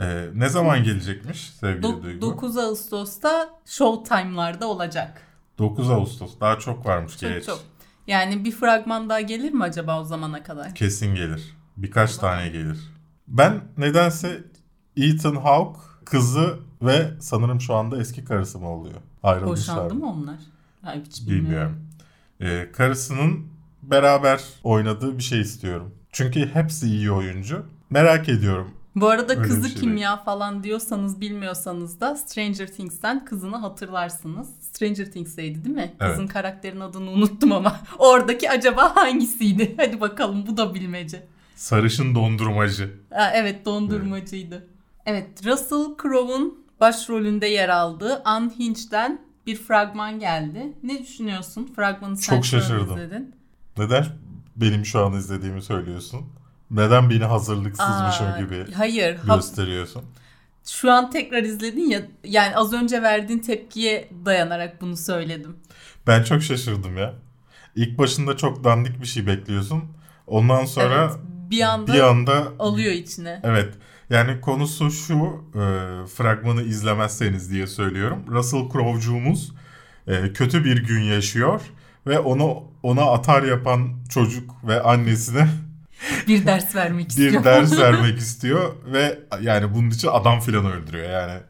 Ee, 0.00 0.24
ne 0.34 0.48
zaman 0.48 0.84
gelecekmiş 0.84 1.50
sevgili 1.50 1.86
Do- 1.86 2.02
Duygu? 2.02 2.20
9 2.20 2.56
Ağustos'ta 2.58 3.48
Showtime'larda 3.66 4.66
olacak. 4.66 5.20
9 5.58 5.90
Ağustos. 5.90 6.40
Daha 6.40 6.58
çok 6.58 6.86
varmış 6.86 7.12
Çok 7.20 7.30
geç. 7.30 7.46
çok. 7.46 7.60
Yani 8.06 8.44
bir 8.44 8.52
fragman 8.52 9.08
daha 9.08 9.20
gelir 9.20 9.52
mi 9.52 9.62
acaba 9.62 10.00
o 10.00 10.04
zamana 10.04 10.42
kadar? 10.42 10.74
Kesin 10.74 11.14
gelir. 11.14 11.56
Birkaç 11.76 12.16
tane 12.16 12.48
gelir. 12.48 12.78
Ben 13.28 13.60
nedense 13.78 14.44
Ethan 14.96 15.36
Hawke 15.36 15.80
kızı 16.04 16.58
ve 16.82 17.10
sanırım 17.20 17.60
şu 17.60 17.74
anda 17.74 18.00
eski 18.00 18.24
karısı 18.24 18.58
mı 18.58 18.68
oluyor? 18.68 18.96
Ayrılmışlar. 19.22 19.76
Boşandı 19.76 19.94
mı 19.94 20.10
onlar? 20.10 20.36
Ay, 20.82 21.02
hiç 21.04 21.26
bilmiyorum. 21.26 21.44
Bilmiyorum. 22.40 22.66
Ee, 22.68 22.72
karısının 22.72 23.46
beraber 23.82 24.40
oynadığı 24.62 25.18
bir 25.18 25.22
şey 25.22 25.40
istiyorum. 25.40 25.94
Çünkü 26.12 26.46
hepsi 26.54 26.86
iyi 26.86 27.10
oyuncu. 27.10 27.66
Merak 27.90 28.28
ediyorum. 28.28 28.70
Bu 28.96 29.08
arada 29.08 29.32
Öyle 29.32 29.42
kızı 29.42 29.68
şey 29.68 29.80
kim 29.80 29.96
ya 29.96 30.16
falan 30.16 30.62
diyorsanız 30.64 31.20
bilmiyorsanız 31.20 32.00
da 32.00 32.16
Stranger 32.16 32.66
Things'ten 32.66 33.24
kızını 33.24 33.56
hatırlarsınız. 33.56 34.48
Stranger 34.60 35.12
Things'teydi 35.12 35.64
değil 35.64 35.76
mi? 35.76 35.94
Evet. 36.00 36.10
Kızın 36.10 36.26
karakterinin 36.26 36.80
adını 36.80 37.10
unuttum 37.10 37.52
ama. 37.52 37.80
Oradaki 37.98 38.50
acaba 38.50 38.96
hangisiydi? 38.96 39.74
Hadi 39.76 40.00
bakalım 40.00 40.46
bu 40.46 40.56
da 40.56 40.74
bilmece. 40.74 41.26
Sarışın 41.56 42.14
dondurmacı. 42.14 42.94
Ha, 43.14 43.30
evet 43.34 43.64
dondurmacıydı. 43.64 44.66
Evet 45.06 45.46
Russell 45.46 45.84
Crowe'un 46.02 46.64
başrolünde 46.80 47.46
yer 47.46 47.68
aldığı 47.68 48.22
Unhinged'den 48.38 49.20
bir 49.46 49.56
fragman 49.56 50.18
geldi. 50.18 50.72
Ne 50.82 51.02
düşünüyorsun? 51.02 51.70
Fragmanı 51.76 52.16
sen 52.16 52.36
Çok 52.36 52.46
şaşırdım. 52.46 52.96
izledin. 52.98 53.34
Neden 53.78 54.04
benim 54.56 54.84
şu 54.86 55.06
an 55.06 55.12
izlediğimi 55.12 55.62
söylüyorsun? 55.62 56.20
Neden 56.74 57.10
beni 57.10 57.24
hazırlıksızmışım 57.24 58.26
Aa, 58.26 58.40
gibi 58.40 58.72
Hayır. 58.72 59.16
ha- 59.16 59.36
gösteriyorsun? 59.36 60.02
şu 60.66 60.92
an 60.92 61.10
tekrar 61.10 61.42
izledin 61.42 61.90
ya 61.90 62.02
yani 62.24 62.56
az 62.56 62.72
önce 62.72 63.02
verdiğin 63.02 63.38
tepkiye 63.38 64.08
dayanarak 64.24 64.80
bunu 64.80 64.96
söyledim. 64.96 65.56
Ben 66.06 66.22
çok 66.22 66.42
şaşırdım 66.42 66.96
ya. 66.96 67.14
İlk 67.76 67.98
başında 67.98 68.36
çok 68.36 68.64
dandik 68.64 69.00
bir 69.00 69.06
şey 69.06 69.26
bekliyorsun. 69.26 69.84
Ondan 70.26 70.64
sonra 70.64 71.04
evet, 71.04 71.24
bir 71.50 71.62
anda 71.62 71.94
bir 71.94 72.00
anda 72.00 72.52
alıyor 72.58 72.92
içine. 72.92 73.40
Evet. 73.44 73.74
Yani 74.10 74.40
konusu 74.40 74.90
şu, 74.90 75.14
e, 75.54 75.62
fragmanı 76.06 76.62
izlemezseniz 76.62 77.50
diye 77.50 77.66
söylüyorum. 77.66 78.24
Russell 78.28 78.68
Crowe'cuğumuz 78.72 79.52
e, 80.06 80.32
kötü 80.32 80.64
bir 80.64 80.86
gün 80.86 81.02
yaşıyor 81.02 81.60
ve 82.06 82.18
onu 82.18 82.62
ona 82.82 83.02
atar 83.02 83.42
yapan 83.42 83.88
çocuk 84.10 84.50
ve 84.64 84.82
annesine 84.82 85.48
Bir 86.28 86.46
ders 86.46 86.74
vermek 86.74 87.08
istiyor. 87.10 87.32
bir 87.32 87.44
ders 87.44 87.78
vermek 87.80 88.18
istiyor 88.18 88.74
ve 88.92 89.18
yani 89.40 89.74
bunun 89.74 89.90
için 89.90 90.08
adam 90.12 90.40
filan 90.40 90.72
öldürüyor 90.72 91.10
yani. 91.10 91.40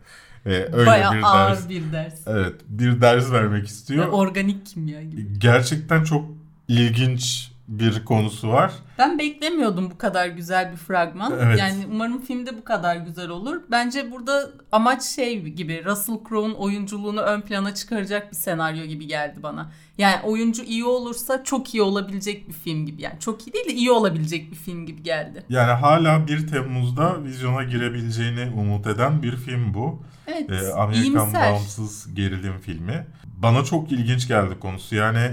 E, 0.47 0.51
öyle 0.51 0.87
Bayağı 0.87 1.15
bir 1.15 1.23
ağır 1.23 1.51
ders. 1.51 1.69
bir 1.69 1.93
ders. 1.93 2.15
Evet, 2.27 2.55
bir 2.69 3.01
ders 3.01 3.33
vermek 3.33 3.63
Ve 3.63 3.67
istiyor. 3.67 4.07
organik 4.09 4.67
kimya 4.67 5.03
gibi. 5.03 5.39
Gerçekten 5.39 6.05
çok 6.05 6.25
ilginç 6.69 7.51
bir 7.69 8.05
konusu 8.05 8.49
var. 8.49 8.73
Ben 8.99 9.19
beklemiyordum 9.19 9.91
bu 9.91 9.99
kadar 9.99 10.27
güzel 10.27 10.73
bir 10.73 10.77
fragman. 10.77 11.33
Evet. 11.41 11.59
Yani 11.59 11.87
umarım 11.93 12.21
filmde 12.21 12.57
bu 12.59 12.65
kadar 12.65 12.97
güzel 12.97 13.29
olur. 13.29 13.61
Bence 13.71 14.11
burada 14.11 14.51
amaç 14.73 15.03
şey 15.03 15.43
gibi 15.43 15.85
Russell 15.85 16.19
Crowe'un 16.29 16.55
oyunculuğunu 16.55 17.21
ön 17.21 17.41
plana 17.41 17.75
çıkaracak 17.75 18.31
bir 18.31 18.37
senaryo 18.37 18.85
gibi 18.85 19.07
geldi 19.07 19.43
bana. 19.43 19.71
Yani 19.99 20.23
oyuncu 20.25 20.63
iyi 20.63 20.85
olursa 20.85 21.45
çok 21.45 21.75
iyi 21.75 21.83
olabilecek 21.83 22.49
bir 22.49 22.53
film 22.53 22.87
gibi. 22.87 23.03
Yani 23.03 23.21
çok 23.21 23.47
iyi 23.47 23.53
değil 23.53 23.69
de 23.69 23.73
iyi 23.73 23.91
olabilecek 23.91 24.51
bir 24.51 24.57
film 24.57 24.87
gibi 24.87 25.03
geldi. 25.03 25.45
Yani 25.49 25.73
hala 25.73 26.27
1 26.27 26.47
Temmuz'da 26.47 27.25
vizyona 27.25 27.63
girebileceğini 27.65 28.53
umut 28.57 28.87
eden 28.87 29.23
bir 29.23 29.37
film 29.37 29.75
bu. 29.75 30.03
Evet. 30.27 30.51
Ee, 30.51 30.73
Amerikan 30.73 31.05
iyimser. 31.05 31.53
bağımsız 31.53 32.15
gerilim 32.15 32.59
filmi. 32.59 33.07
Bana 33.37 33.65
çok 33.65 33.93
ilginç 33.93 34.29
geldi 34.29 34.59
konusu. 34.61 34.95
Yani 34.95 35.31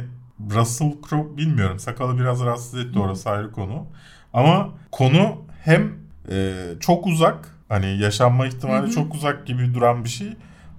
Russell 0.50 0.94
Crowe 1.10 1.38
bilmiyorum. 1.38 1.80
Sakalı 1.80 2.20
biraz 2.20 2.42
rahatsız 2.46 2.80
etti 2.80 3.00
orası 3.00 3.30
ayrı 3.30 3.52
konu. 3.52 3.86
Ama 4.34 4.70
konu 4.92 5.36
hem 5.64 5.94
e, 6.32 6.54
çok 6.80 7.08
uzak 7.08 7.56
hani 7.70 7.98
yaşanma 7.98 8.48
ihtimali 8.48 8.92
çok 8.92 9.16
uzak 9.16 9.48
gibi 9.48 9.74
duran 9.74 10.04
bir 10.04 10.10
şey. 10.10 10.28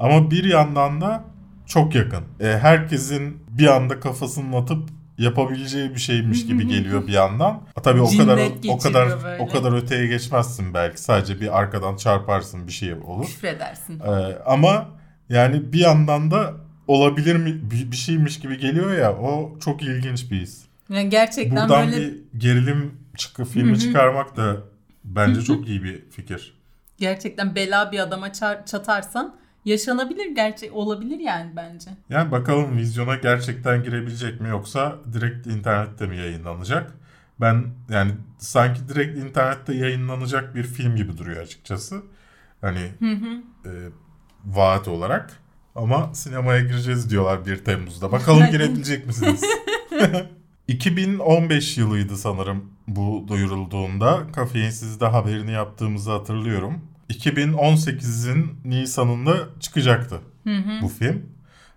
Ama 0.01 0.31
bir 0.31 0.45
yandan 0.45 1.01
da 1.01 1.25
çok 1.67 1.95
yakın. 1.95 2.25
E, 2.41 2.47
herkesin 2.59 3.43
bir 3.49 3.67
anda 3.67 4.01
kafasını 4.01 4.57
atıp 4.57 4.89
yapabileceği 5.19 5.95
bir 5.95 6.01
şeymiş 6.01 6.47
gibi 6.47 6.69
geliyor 6.69 7.07
bir 7.07 7.13
yandan. 7.13 7.51
Ha, 7.75 7.83
Tabii 7.83 8.01
o 8.01 8.09
Cinnet 8.09 8.27
kadar 8.27 8.51
o 8.69 8.79
kadar 8.79 9.25
böyle. 9.25 9.43
o 9.43 9.49
kadar 9.49 9.73
öteye 9.73 10.07
geçmezsin 10.07 10.75
belki. 10.75 11.03
Sadece 11.03 11.41
bir 11.41 11.59
arkadan 11.59 11.97
çarparsın 11.97 12.67
bir 12.67 12.73
şey 12.73 12.95
olur. 12.95 13.27
Küfredersin. 13.27 14.01
Ee, 14.01 14.39
ama 14.47 14.87
yani 15.29 15.73
bir 15.73 15.79
yandan 15.79 16.31
da 16.31 16.55
olabilir 16.87 17.37
mi 17.37 17.61
bir, 17.71 17.97
şeymiş 17.97 18.41
gibi 18.41 18.59
geliyor 18.59 18.95
ya 18.99 19.17
o 19.17 19.59
çok 19.61 19.83
ilginç 19.83 20.31
bir 20.31 20.41
his. 20.41 20.63
Yani 20.89 21.09
gerçekten 21.09 21.57
Buradan 21.57 21.87
böyle 21.87 22.01
bir 22.01 22.15
gerilim 22.37 22.95
çıkı 23.17 23.45
filmi 23.45 23.71
Hı 23.71 23.75
hı. 23.75 23.79
çıkarmak 23.79 24.37
da 24.37 24.57
bence 25.05 25.43
çok 25.43 25.69
iyi 25.69 25.85
bir 25.85 26.11
fikir. 26.11 26.55
gerçekten 26.99 27.55
bela 27.55 27.93
bir 27.93 27.99
adama 27.99 28.33
çatarsan 28.67 29.37
yaşanabilir 29.65 30.35
gerçek 30.35 30.75
olabilir 30.77 31.19
yani 31.21 31.51
bence. 31.57 31.91
Yani 32.11 32.31
bakalım 32.31 32.77
vizyona 32.77 33.15
gerçekten 33.17 33.83
girebilecek 33.83 34.41
mi 34.41 34.49
yoksa 34.49 34.97
direkt 35.13 35.47
internette 35.47 36.07
mi 36.07 36.17
yayınlanacak? 36.17 36.93
Ben 37.41 37.65
yani 37.91 38.13
sanki 38.39 38.89
direkt 38.89 39.19
internette 39.19 39.75
yayınlanacak 39.75 40.55
bir 40.55 40.63
film 40.63 40.97
gibi 40.97 41.19
duruyor 41.19 41.43
açıkçası. 41.43 42.03
Hani 42.61 42.93
e, 43.65 43.71
vaat 44.45 44.89
olarak. 44.89 45.42
Ama 45.75 46.11
sinemaya 46.15 46.61
gireceğiz 46.61 47.11
diyorlar 47.11 47.47
1 47.47 47.65
Temmuz'da. 47.65 48.13
Bakalım 48.13 48.51
girebilecek 48.51 49.07
misiniz? 49.07 49.43
2015 50.69 51.79
yılıydı 51.79 52.17
sanırım 52.17 52.65
bu 52.89 53.25
duyurulduğunda. 53.29 54.23
Kafeinsiz'de 54.33 55.07
haberini 55.07 55.53
yaptığımızı 55.53 56.11
hatırlıyorum. 56.11 56.81
2018'in 57.11 58.55
Nisan'ında 58.65 59.37
çıkacaktı 59.61 60.21
bu 60.83 60.89
film. 60.89 61.23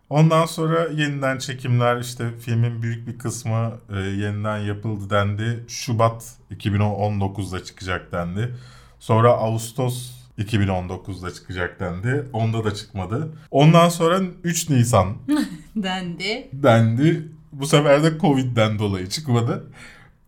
Ondan 0.09 0.45
sonra 0.45 0.87
yeniden 0.87 1.37
çekimler 1.37 1.97
işte 1.97 2.29
filmin 2.39 2.81
büyük 2.81 3.07
bir 3.07 3.17
kısmı 3.19 3.71
e, 3.95 3.99
yeniden 3.99 4.57
yapıldı 4.57 5.09
dendi. 5.09 5.63
Şubat 5.67 6.35
2019'da 6.51 7.63
çıkacak 7.63 8.11
dendi. 8.11 8.55
Sonra 8.99 9.31
Ağustos 9.31 10.11
2019'da 10.37 11.33
çıkacak 11.33 11.79
dendi. 11.79 12.25
Onda 12.33 12.63
da 12.63 12.73
çıkmadı. 12.73 13.29
Ondan 13.51 13.89
sonra 13.89 14.19
3 14.43 14.69
Nisan 14.69 15.15
Dendi. 15.75 16.49
dendi. 16.53 17.27
Bu 17.51 17.65
sefer 17.67 18.03
de 18.03 18.17
Covid'den 18.19 18.79
dolayı 18.79 19.09
çıkmadı. 19.09 19.63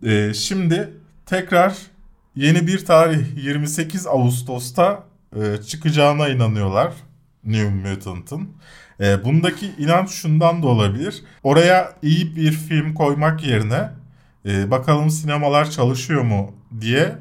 Ee, 0.06 0.34
şimdi 0.34 0.90
tekrar 1.26 1.78
yeni 2.36 2.68
bir 2.68 2.86
tarih 2.86 3.44
28 3.44 4.08
Ağustos'ta 4.08 5.04
e, 5.36 5.58
çıkacağına 5.68 6.30
inanıyorlar 6.30 6.94
New 7.44 7.70
Mutant'ın. 7.70 8.50
E, 9.00 9.26
bundaki 9.26 9.72
inanç 9.78 10.10
şundan 10.10 10.64
da 10.64 10.68
olabilir. 10.68 11.24
Oraya 11.44 11.94
iyi 12.02 12.36
bir 12.36 12.52
film 12.52 12.94
koymak 12.94 13.44
yerine 13.48 13.90
e, 14.46 14.72
bakalım 14.72 15.10
sinemalar 15.10 15.70
çalışıyor 15.72 16.22
mu 16.22 16.52
diye 16.82 17.16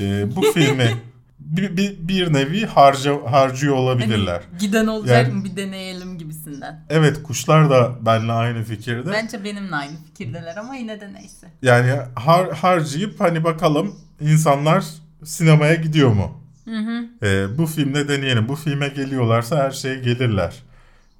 e, 0.00 0.36
bu 0.36 0.42
filmi 0.52 0.90
bir, 1.38 1.76
bir, 1.76 2.08
bir 2.08 2.32
nevi 2.32 2.66
harca, 2.66 3.32
harcıyor 3.32 3.74
olabilirler. 3.76 4.42
Hani 4.50 4.58
giden 4.60 4.86
olacak 4.86 5.26
Yani- 5.26 5.34
mı 5.34 5.44
bir 5.44 5.56
deneyelim 5.56 6.18
gibisinden. 6.18 6.84
Evet 6.90 7.22
kuşlar 7.22 7.70
da 7.70 7.92
benimle 8.06 8.32
aynı 8.32 8.64
fikirde. 8.64 9.12
Bence 9.12 9.44
benimle 9.44 9.76
aynı 9.76 9.96
fikirdeler 10.06 10.56
ama 10.56 10.76
yine 10.76 11.00
de 11.00 11.12
neyse. 11.12 11.46
Yani 11.62 11.90
har, 12.14 12.52
harcayıp 12.52 13.20
hani 13.20 13.44
bakalım 13.44 13.94
insanlar 14.20 14.84
sinemaya 15.24 15.74
gidiyor 15.74 16.12
mu? 16.12 16.40
Hı 16.64 16.76
hı. 16.76 17.04
Ee, 17.22 17.58
bu 17.58 17.66
filmde 17.66 18.08
deneyelim. 18.08 18.48
Bu 18.48 18.56
filme 18.56 18.88
geliyorlarsa 18.88 19.56
her 19.56 19.70
şeye 19.70 19.94
gelirler 19.98 20.62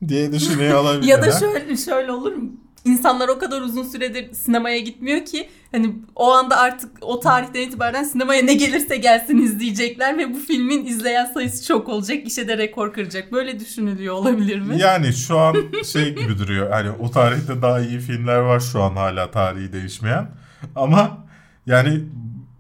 diye 0.09 0.33
düşünüyor 0.33 0.79
olabilirler. 0.79 1.09
Ya 1.19 1.23
da 1.23 1.33
şöyle 1.39 1.77
şöyle 1.77 2.13
olur 2.13 2.33
mu? 2.33 2.51
İnsanlar 2.87 3.29
o 3.29 3.39
kadar 3.39 3.61
uzun 3.61 3.83
süredir 3.83 4.33
sinemaya 4.33 4.79
gitmiyor 4.79 5.25
ki 5.25 5.49
hani 5.73 5.95
o 6.15 6.33
anda 6.33 6.57
artık 6.57 6.91
o 7.01 7.21
tarihten 7.21 7.61
itibaren 7.61 8.05
sinemaya 8.05 8.43
ne 8.43 8.55
gelirse 8.55 8.97
gelsin 8.97 9.39
izleyecekler 9.39 10.19
ve 10.19 10.35
bu 10.35 10.39
filmin 10.39 10.87
izleyen 10.87 11.25
sayısı 11.25 11.67
çok 11.67 11.89
olacak. 11.89 12.27
İşe 12.27 12.49
de 12.49 12.59
rekor 12.59 12.93
kıracak. 12.93 13.33
Böyle 13.33 13.61
düşünülüyor 13.61 14.15
olabilir 14.15 14.61
mi? 14.61 14.79
Yani 14.79 15.13
şu 15.13 15.39
an 15.39 15.57
şey 15.93 16.15
gibi 16.15 16.39
duruyor. 16.39 16.71
Hani 16.71 16.91
o 16.91 17.11
tarihte 17.11 17.63
daha 17.63 17.81
iyi 17.81 18.01
filmler 18.01 18.39
var 18.39 18.61
şu 18.61 18.83
an 18.83 18.97
hala 18.97 19.31
tarihi 19.31 19.73
değişmeyen. 19.73 20.31
Ama 20.75 21.27
yani 21.67 22.05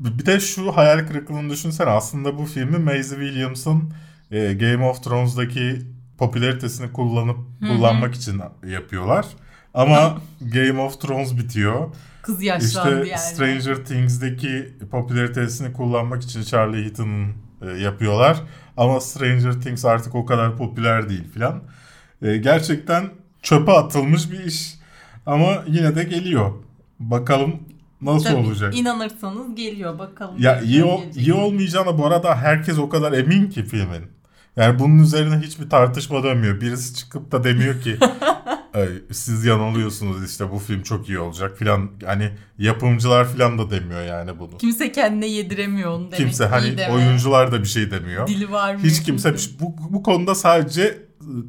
bir 0.00 0.26
de 0.26 0.40
şu 0.40 0.76
hayal 0.76 1.06
kırıklığını 1.06 1.50
düşünsene. 1.50 1.90
Aslında 1.90 2.38
bu 2.38 2.44
filmi 2.44 2.78
Maisie 2.78 3.18
Williams'ın 3.18 3.92
e, 4.30 4.54
Game 4.54 4.84
of 4.84 5.04
Thrones'daki 5.04 5.82
popülaritesini 6.18 6.92
kullanıp 6.92 7.38
kullanmak 7.60 8.14
için 8.14 8.40
yapıyorlar. 8.66 9.26
Ama 9.76 10.16
Game 10.40 10.80
of 10.80 11.00
Thrones 11.00 11.36
bitiyor. 11.36 11.88
Kız 12.22 12.42
yaşlandı 12.42 13.02
İşte 13.02 13.10
yani. 13.10 13.20
Stranger 13.20 13.84
Things'deki 13.84 14.74
popülaritesini 14.90 15.72
kullanmak 15.72 16.22
için 16.22 16.42
Charlie 16.42 16.84
Heaton'ın 16.84 17.32
e, 17.62 17.70
yapıyorlar. 17.82 18.42
Ama 18.76 19.00
Stranger 19.00 19.52
Things 19.52 19.84
artık 19.84 20.14
o 20.14 20.26
kadar 20.26 20.56
popüler 20.56 21.08
değil 21.08 21.24
filan. 21.34 21.62
E, 22.22 22.36
gerçekten 22.36 23.10
çöpe 23.42 23.72
atılmış 23.72 24.30
bir 24.32 24.44
iş. 24.44 24.74
Ama 25.26 25.64
yine 25.66 25.96
de 25.96 26.04
geliyor. 26.04 26.52
Bakalım 27.00 27.56
nasıl 28.02 28.24
Tabii, 28.30 28.36
olacak. 28.46 28.76
İnanırsanız 28.78 29.54
geliyor 29.54 29.98
bakalım. 29.98 30.34
Ya 30.38 30.60
iyi, 30.60 30.84
ol- 30.84 31.02
iyi 31.16 31.32
olmayacağına 31.34 31.98
bu 31.98 32.06
arada 32.06 32.36
herkes 32.36 32.78
o 32.78 32.88
kadar 32.88 33.12
emin 33.12 33.50
ki 33.50 33.64
filmin. 33.64 34.02
Yani 34.56 34.78
bunun 34.78 34.98
üzerine 34.98 35.36
hiçbir 35.38 35.70
tartışma 35.70 36.22
dönmüyor. 36.22 36.60
Birisi 36.60 36.94
çıkıp 36.94 37.32
da 37.32 37.44
demiyor 37.44 37.80
ki 37.82 37.96
"Ay, 38.00 38.08
siz 39.12 39.44
yanılıyorsunuz 39.44 40.30
işte 40.30 40.50
bu 40.50 40.58
film 40.58 40.82
çok 40.82 41.08
iyi 41.08 41.18
olacak 41.18 41.58
filan. 41.58 41.90
Hani 42.06 42.30
yapımcılar 42.58 43.28
filan 43.32 43.58
da 43.58 43.70
demiyor 43.70 44.02
yani 44.04 44.38
bunu. 44.38 44.58
Kimse 44.58 44.92
kendine 44.92 45.26
yediremiyor 45.26 45.90
onu 45.90 46.04
demek. 46.04 46.16
Kimse 46.16 46.46
hani 46.46 46.78
deme. 46.78 46.94
oyuncular 46.94 47.52
da 47.52 47.60
bir 47.62 47.68
şey 47.68 47.90
demiyor. 47.90 48.26
Dili 48.26 48.50
var 48.52 48.74
mı? 48.74 48.80
Hiç 48.82 49.02
kimse 49.02 49.38
şey- 49.38 49.56
bu, 49.60 49.76
bu 49.90 50.02
konuda 50.02 50.34
sadece 50.34 50.82
e, 50.82 50.98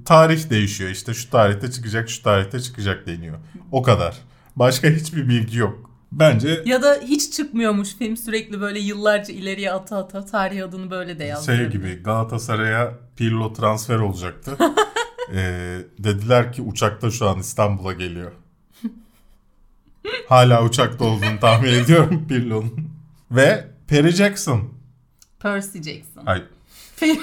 tarih 0.06 0.50
değişiyor. 0.50 0.90
İşte 0.90 1.14
şu 1.14 1.30
tarihte 1.30 1.72
çıkacak, 1.72 2.10
şu 2.10 2.24
tarihte 2.24 2.60
çıkacak 2.60 3.08
deniyor. 3.08 3.38
O 3.72 3.82
kadar. 3.84 4.18
Başka 4.56 4.90
hiçbir 4.90 5.30
bilgi 5.30 5.58
yok. 5.58 5.92
Bence 6.12 6.64
Ya 6.66 6.82
da 6.82 6.98
hiç 7.04 7.34
çıkmıyormuş 7.34 7.96
film 7.96 8.18
sürekli 8.18 8.62
böyle 8.62 8.80
yıllarca 8.80 9.34
ileriye 9.34 9.72
ata 9.72 9.98
ata 9.98 10.26
tarih 10.26 10.64
adını 10.64 10.92
böyle 10.92 11.20
de 11.20 11.24
yazdırıyor. 11.24 11.72
şey 11.72 11.80
gibi 11.80 12.04
Galatasaray'a 12.04 12.94
Pirlo 13.16 13.54
transfer 13.54 13.96
olacaktı. 14.00 14.58
Ee, 15.34 15.78
dediler 16.00 16.54
ki 16.54 16.62
uçakta 16.62 17.12
şu 17.12 17.30
an 17.30 17.40
İstanbul'a 17.40 17.94
geliyor. 17.94 18.32
Hala 20.30 20.64
uçakta 20.64 21.06
olduğunu 21.06 21.40
tahmin 21.42 21.74
ediyorum 21.74 22.28
Pirlo'nun. 22.28 22.90
Ve 23.32 23.68
Perry 23.88 24.12
Jackson. 24.12 24.74
Percy 25.40 25.78
Jackson. 25.78 26.26
Ay, 26.26 26.44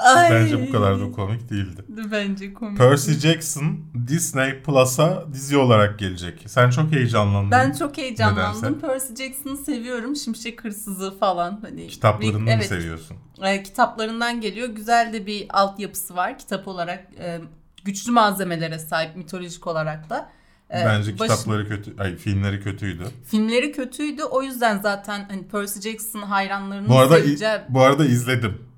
Ay. 0.00 0.30
bence 0.30 0.68
bu 0.68 0.72
kadar 0.72 1.00
da 1.00 1.12
komik 1.12 1.50
değildi. 1.50 1.84
Bence 1.88 2.54
komik. 2.54 2.78
Percy 2.78 3.12
Jackson 3.12 3.80
Disney 4.08 4.62
Plus'a 4.62 5.24
dizi 5.32 5.56
olarak 5.56 5.98
gelecek. 5.98 6.44
Sen 6.46 6.70
çok 6.70 6.92
heyecanlandın. 6.92 7.50
Ben 7.50 7.72
çok 7.72 7.96
heyecanlandım. 7.96 8.62
Nedense? 8.62 8.86
Percy 8.86 9.24
Jackson'ı 9.24 9.56
seviyorum. 9.56 10.16
Şimşek 10.16 10.64
Hırsızı 10.64 11.18
falan. 11.18 11.60
Hani 11.62 11.88
Kitaplarını 11.88 12.38
mı 12.38 12.50
evet, 12.50 12.66
seviyorsun? 12.66 13.16
e, 13.42 13.62
kitaplarından 13.62 14.40
geliyor. 14.40 14.68
Güzel 14.68 15.12
de 15.12 15.26
bir 15.26 15.46
altyapısı 15.50 16.16
var. 16.16 16.38
Kitap 16.38 16.68
olarak 16.68 17.06
e, 17.18 17.40
güçlü 17.84 18.12
malzemelere 18.12 18.78
sahip 18.78 19.16
mitolojik 19.16 19.66
olarak 19.66 20.10
da. 20.10 20.30
E, 20.70 20.84
Bence 20.86 21.18
baş- 21.18 21.28
kitapları 21.28 21.68
kötü, 21.68 21.94
ay 21.98 22.16
filmleri 22.16 22.62
kötüydü. 22.62 23.04
Filmleri 23.24 23.72
kötüydü. 23.72 24.22
O 24.22 24.42
yüzden 24.42 24.80
zaten 24.82 25.26
hani 25.30 25.48
Percy 25.48 25.90
Jackson 25.90 26.22
hayranlarının 26.22 26.88
Bu 26.88 26.98
arada 26.98 27.16
seveceği... 27.16 27.58
bu 27.68 27.80
arada 27.80 28.04
izledim. 28.04 28.69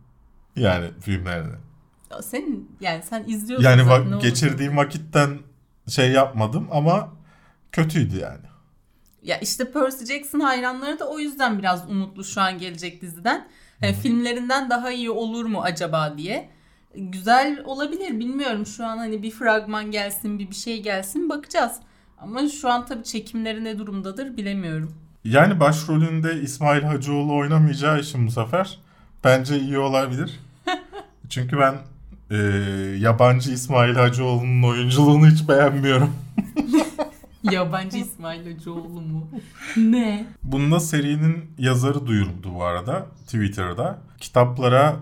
Yani 0.57 0.91
filmlerini. 1.01 1.55
Senin 2.23 2.77
yani 2.81 3.03
sen 3.03 3.25
izliyorsun 3.27 3.69
Yani 3.69 3.85
zaten, 3.85 4.13
va- 4.13 4.21
geçirdiğim 4.21 4.77
vakitten 4.77 5.39
şey 5.89 6.13
yapmadım 6.13 6.69
ama 6.73 7.09
kötüydü 7.73 8.19
yani. 8.19 8.43
Ya 9.23 9.39
işte 9.39 9.73
Percy 9.73 10.05
Jackson 10.05 10.41
hayranları 10.41 10.99
da 10.99 11.09
o 11.09 11.19
yüzden 11.19 11.59
biraz 11.59 11.91
umutlu 11.91 12.25
şu 12.25 12.41
an 12.41 12.59
gelecek 12.59 13.03
diziden. 13.03 13.49
Yani 13.83 13.95
filmlerinden 13.95 14.71
daha 14.71 14.91
iyi 14.91 15.11
olur 15.11 15.45
mu 15.45 15.63
acaba 15.63 16.19
diye. 16.19 16.51
Güzel 16.97 17.63
olabilir 17.65 18.21
bilmiyorum 18.21 18.67
şu 18.67 18.87
an 18.87 18.99
hani 18.99 19.23
bir 19.23 19.31
fragman 19.31 19.91
gelsin 19.91 20.39
bir 20.39 20.51
bir 20.51 20.55
şey 20.55 20.83
gelsin 20.83 21.29
bakacağız. 21.29 21.73
Ama 22.19 22.49
şu 22.49 22.71
an 22.71 22.87
tabii 22.87 23.05
çekimleri 23.05 23.65
ne 23.65 23.79
durumdadır 23.79 24.37
bilemiyorum. 24.37 24.95
Yani 25.25 25.61
başrolünde 25.61 26.41
İsmail 26.41 26.83
Hacıoğlu 26.83 27.37
oynamayacağı 27.37 28.01
için 28.01 28.27
bu 28.27 28.31
sefer 28.31 28.79
bence 29.25 29.61
iyi 29.61 29.79
olabilir. 29.79 30.41
Çünkü 31.29 31.59
ben 31.59 31.75
e, 32.31 32.37
yabancı 32.99 33.53
İsmail 33.53 33.95
Hacıoğlu'nun 33.95 34.63
oyunculuğunu 34.63 35.29
hiç 35.29 35.49
beğenmiyorum. 35.49 36.11
Yabancı 37.43 37.99
İsmail 37.99 38.53
Hacıoğlu 38.53 39.01
mu? 39.01 39.29
ne? 39.77 40.27
Bunda 40.43 40.81
serinin 40.81 41.51
yazarı 41.59 42.07
duyuruldu 42.07 42.55
bu 42.55 42.65
arada 42.65 43.07
Twitter'da. 43.25 43.99
Kitaplara 44.21 44.97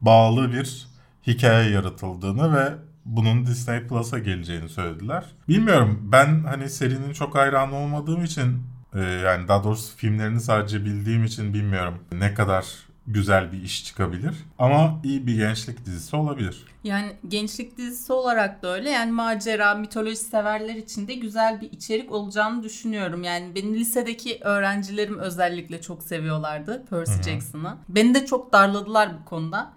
bağlı 0.00 0.52
bir 0.52 0.86
hikaye 1.26 1.70
yaratıldığını 1.70 2.56
ve 2.56 2.72
bunun 3.04 3.46
Disney 3.46 3.86
Plus'a 3.86 4.18
geleceğini 4.18 4.68
söylediler. 4.68 5.24
Bilmiyorum 5.48 5.98
ben 6.12 6.44
hani 6.44 6.70
serinin 6.70 7.12
çok 7.12 7.34
hayranı 7.34 7.74
olmadığım 7.74 8.24
için 8.24 8.62
e, 8.94 9.00
yani 9.00 9.48
daha 9.48 9.64
doğrusu 9.64 9.96
filmlerini 9.96 10.40
sadece 10.40 10.84
bildiğim 10.84 11.24
için 11.24 11.54
bilmiyorum 11.54 11.94
ne 12.12 12.34
kadar 12.34 12.64
güzel 13.06 13.52
bir 13.52 13.62
iş 13.62 13.84
çıkabilir. 13.84 14.34
Ama 14.58 15.00
iyi 15.04 15.26
bir 15.26 15.36
gençlik 15.36 15.86
dizisi 15.86 16.16
olabilir. 16.16 16.64
Yani 16.84 17.16
gençlik 17.28 17.78
dizisi 17.78 18.12
olarak 18.12 18.62
da 18.62 18.68
öyle. 18.68 18.90
Yani 18.90 19.12
macera, 19.12 19.74
mitoloji 19.74 20.16
severler 20.16 20.74
için 20.74 21.08
de 21.08 21.14
güzel 21.14 21.60
bir 21.60 21.72
içerik 21.72 22.12
olacağını 22.12 22.62
düşünüyorum. 22.62 23.24
Yani 23.24 23.54
benim 23.54 23.74
lisedeki 23.74 24.38
öğrencilerim 24.42 25.18
özellikle 25.18 25.80
çok 25.80 26.02
seviyorlardı 26.02 26.84
Percy 26.90 27.30
Jackson'ı. 27.30 27.76
Beni 27.88 28.14
de 28.14 28.26
çok 28.26 28.52
darladılar 28.52 29.20
bu 29.20 29.24
konuda. 29.24 29.72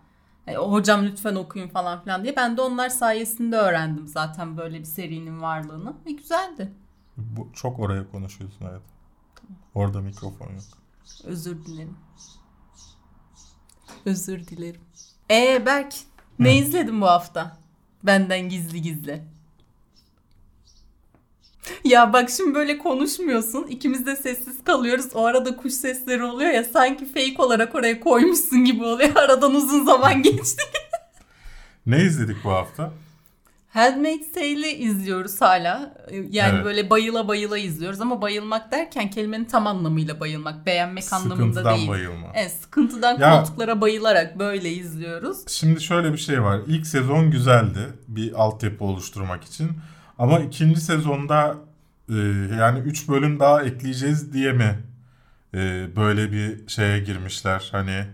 E, 0.47 0.55
hocam 0.55 1.05
lütfen 1.05 1.35
okuyun 1.35 1.67
falan 1.67 2.03
filan 2.03 2.23
diye. 2.23 2.35
Ben 2.35 2.57
de 2.57 2.61
onlar 2.61 2.89
sayesinde 2.89 3.55
öğrendim 3.55 4.07
zaten 4.07 4.57
böyle 4.57 4.79
bir 4.79 4.85
serinin 4.85 5.41
varlığını. 5.41 5.93
Ve 6.05 6.11
güzeldi. 6.11 6.71
Bu 7.17 7.49
çok 7.53 7.79
oraya 7.79 8.11
konuşuyorsun 8.11 8.65
evet. 8.71 8.81
Orada 9.73 10.01
mikrofon 10.01 10.47
yok. 10.47 10.63
Özür 11.23 11.65
dilerim. 11.65 11.95
Özür 14.05 14.47
dilerim. 14.47 14.81
Ee 15.31 15.65
Berk 15.65 15.93
ne 16.39 16.57
izledin 16.57 17.01
bu 17.01 17.05
hafta? 17.05 17.57
Benden 18.03 18.49
gizli 18.49 18.81
gizli. 18.81 19.23
Ya 21.83 22.13
bak 22.13 22.29
şimdi 22.29 22.55
böyle 22.55 22.77
konuşmuyorsun. 22.77 23.67
İkimiz 23.67 24.05
de 24.05 24.15
sessiz 24.15 24.63
kalıyoruz. 24.63 25.05
O 25.13 25.25
arada 25.25 25.55
kuş 25.57 25.73
sesleri 25.73 26.23
oluyor 26.23 26.51
ya 26.51 26.63
sanki 26.63 27.05
fake 27.05 27.35
olarak 27.37 27.75
oraya 27.75 27.99
koymuşsun 27.99 28.65
gibi 28.65 28.83
oluyor. 28.83 29.11
Aradan 29.15 29.55
uzun 29.55 29.85
zaman 29.85 30.21
geçti. 30.21 30.63
Ne 31.85 32.03
izledik 32.03 32.37
bu 32.43 32.49
hafta? 32.49 32.93
Handmaid's 33.67 34.31
Tale'i 34.31 34.73
izliyoruz 34.77 35.41
hala. 35.41 35.93
Yani 36.29 36.53
Evet. 36.55 36.65
böyle 36.65 36.89
bayıla 36.89 37.27
bayıla 37.27 37.57
izliyoruz 37.57 38.01
ama 38.01 38.21
bayılmak 38.21 38.71
derken 38.71 39.09
kelimenin 39.09 39.45
tam 39.45 39.67
anlamıyla 39.67 40.19
bayılmak. 40.19 40.65
Beğenmek 40.65 41.13
anlamında 41.13 41.35
Sıkıntıdan 41.35 41.77
değil. 41.77 41.89
bayılma. 41.89 42.27
Evet, 42.35 42.51
sıkıntıdan 42.51 43.19
Ya- 43.19 43.31
koltuklara 43.31 43.81
bayılarak 43.81 44.39
böyle 44.39 44.69
izliyoruz. 44.71 45.47
Şimdi 45.47 45.81
şöyle 45.81 46.13
bir 46.13 46.17
şey 46.17 46.43
var. 46.43 46.59
İlk 46.67 46.87
sezon 46.87 47.31
güzeldi 47.31 47.79
bir 48.07 48.33
altyapı 48.33 48.83
oluşturmak 48.83 49.43
için. 49.43 49.69
Ama 50.19 50.39
ikinci 50.39 50.81
sezonda 50.81 51.55
e, 52.09 52.13
yani 52.59 52.79
3 52.79 53.09
bölüm 53.09 53.39
daha 53.39 53.63
ekleyeceğiz 53.63 54.33
diye 54.33 54.51
mi 54.53 54.79
e, 55.53 55.87
böyle 55.95 56.31
bir 56.31 56.67
şeye 56.67 56.99
girmişler? 56.99 57.69
Hani 57.71 58.05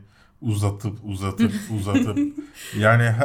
uzatıp 0.43 0.97
uzatıp 1.03 1.51
uzatıp 1.79 2.19
yani 2.77 3.15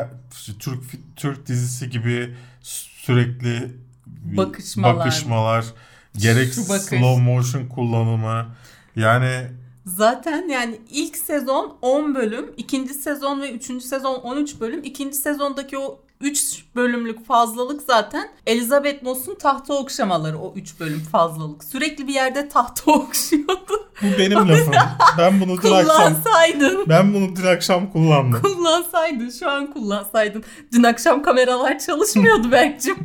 Türk 0.58 0.82
Türk 1.16 1.46
dizisi 1.46 1.90
gibi 1.90 2.34
sürekli 2.62 3.76
Bakışmalar. 4.06 4.96
bakışmalar 4.96 5.64
gerek 6.16 6.48
bakış. 6.68 6.82
slow 6.82 7.22
motion 7.22 7.66
kullanımı 7.66 8.46
yani 8.96 9.46
Zaten 9.86 10.48
yani 10.48 10.80
ilk 10.90 11.16
sezon 11.16 11.78
10 11.82 12.14
bölüm, 12.14 12.50
ikinci 12.56 12.94
sezon 12.94 13.40
ve 13.40 13.50
üçüncü 13.52 13.84
sezon 13.84 14.14
13 14.14 14.60
bölüm. 14.60 14.84
İkinci 14.84 15.16
sezondaki 15.16 15.78
o 15.78 16.00
3 16.20 16.64
bölümlük 16.76 17.26
fazlalık 17.26 17.82
zaten 17.82 18.28
Elizabeth 18.46 19.02
Moss'un 19.02 19.34
tahta 19.34 19.74
okşamaları 19.74 20.38
o 20.38 20.54
3 20.56 20.80
bölüm 20.80 21.00
fazlalık. 21.00 21.64
Sürekli 21.64 22.08
bir 22.08 22.14
yerde 22.14 22.48
tahta 22.48 22.92
okşuyordu. 22.92 23.90
Bu 24.02 24.18
benim 24.18 24.38
lafım. 24.48 24.74
Ben 25.18 25.40
bunu 25.40 25.62
dün 25.62 25.72
akşam 25.72 25.84
Kullansaydın. 25.96 26.84
ben 26.88 27.14
bunu 27.14 27.36
dün 27.36 27.46
akşam 27.46 27.90
kullandım. 27.92 28.42
Kullansaydın 28.42 29.30
şu 29.30 29.50
an 29.50 29.72
kullansaydın. 29.72 30.44
Dün 30.72 30.82
akşam 30.82 31.22
kameralar 31.22 31.78
çalışmıyordu 31.78 32.50
Berk'cim. 32.52 32.96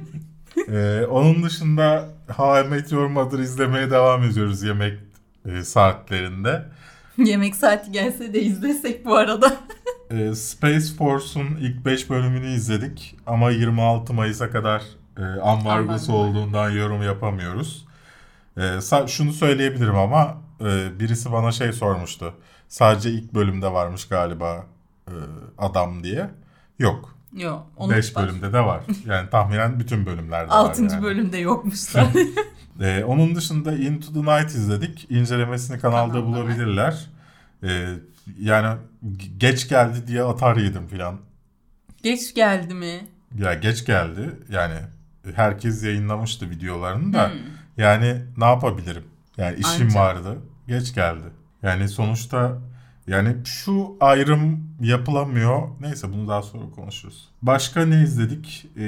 Ee, 0.69 1.05
onun 1.11 1.43
dışında 1.43 2.09
How 2.37 2.61
I 2.61 2.69
Met 2.69 2.91
Your 2.91 3.07
Mother 3.07 3.39
izlemeye 3.39 3.91
devam 3.91 4.23
ediyoruz 4.23 4.63
yemek 4.63 4.99
e, 5.45 5.63
saatlerinde. 5.63 6.65
Yemek 7.17 7.55
saati 7.55 7.91
gelse 7.91 8.33
de 8.33 8.41
izlesek 8.41 9.05
bu 9.05 9.15
arada. 9.15 9.53
Ee, 10.13 10.35
Space 10.35 10.85
Force'un 10.97 11.45
ilk 11.59 11.85
5 11.85 12.09
bölümünü 12.09 12.47
izledik 12.47 13.15
ama 13.25 13.51
26 13.51 14.13
Mayıs'a 14.13 14.49
kadar 14.49 14.83
e, 15.17 15.21
ambargosu 15.21 16.11
Ambargo. 16.11 16.29
olduğundan 16.29 16.69
yorum 16.69 17.03
yapamıyoruz. 17.03 17.85
Sa- 18.57 19.07
şunu 19.07 19.33
söyleyebilirim 19.33 19.95
ama 19.95 20.37
e, 20.61 20.99
birisi 20.99 21.31
bana 21.31 21.51
şey 21.51 21.73
sormuştu. 21.73 22.33
Sadece 22.67 23.09
ilk 23.11 23.33
bölümde 23.33 23.73
varmış 23.73 24.07
galiba 24.07 24.65
e, 25.07 25.13
adam 25.57 26.03
diye. 26.03 26.29
Yok. 26.79 27.15
Yok. 27.33 27.67
5 27.89 28.15
bölümde 28.15 28.53
de 28.53 28.59
var. 28.59 28.83
Yani 29.05 29.29
tahminen 29.29 29.79
bütün 29.79 30.05
bölümlerde 30.05 30.49
var. 30.49 30.55
6. 30.55 30.83
yani. 30.83 31.03
bölümde 31.03 31.37
yokmuş 31.37 31.79
zaten. 31.79 32.27
Ee, 32.81 33.03
onun 33.03 33.35
dışında 33.35 33.73
Into 33.73 34.13
the 34.13 34.19
Night 34.19 34.49
izledik. 34.49 35.07
İncelemesini 35.09 35.79
kanalda 35.79 36.13
Kanalda 36.13 36.27
bulabilirler. 36.27 37.05
Ee, 37.63 37.87
yani 38.39 38.77
geç 39.37 39.69
geldi 39.69 40.07
diye 40.07 40.23
atar 40.23 40.55
yedim 40.57 40.87
filan. 40.87 41.17
Geç 42.03 42.33
geldi 42.33 42.73
mi? 42.73 43.07
Ya 43.37 43.53
geç 43.53 43.85
geldi. 43.85 44.39
Yani 44.49 44.75
herkes 45.35 45.83
yayınlamıştı 45.83 46.49
videolarını 46.49 47.13
da. 47.13 47.29
Hmm. 47.29 47.37
Yani 47.77 48.21
ne 48.37 48.45
yapabilirim? 48.45 49.03
Yani 49.37 49.59
işim 49.59 49.85
Ancak. 49.85 49.95
vardı. 49.95 50.37
Geç 50.67 50.93
geldi. 50.95 51.25
Yani 51.63 51.89
sonuçta 51.89 52.57
yani 53.07 53.35
şu 53.45 53.97
ayrım 53.99 54.69
yapılamıyor. 54.81 55.61
Neyse 55.79 56.13
bunu 56.13 56.27
daha 56.27 56.41
sonra 56.41 56.69
konuşuruz. 56.75 57.29
Başka 57.41 57.85
ne 57.85 58.01
izledik? 58.03 58.65
Ee, 58.77 58.83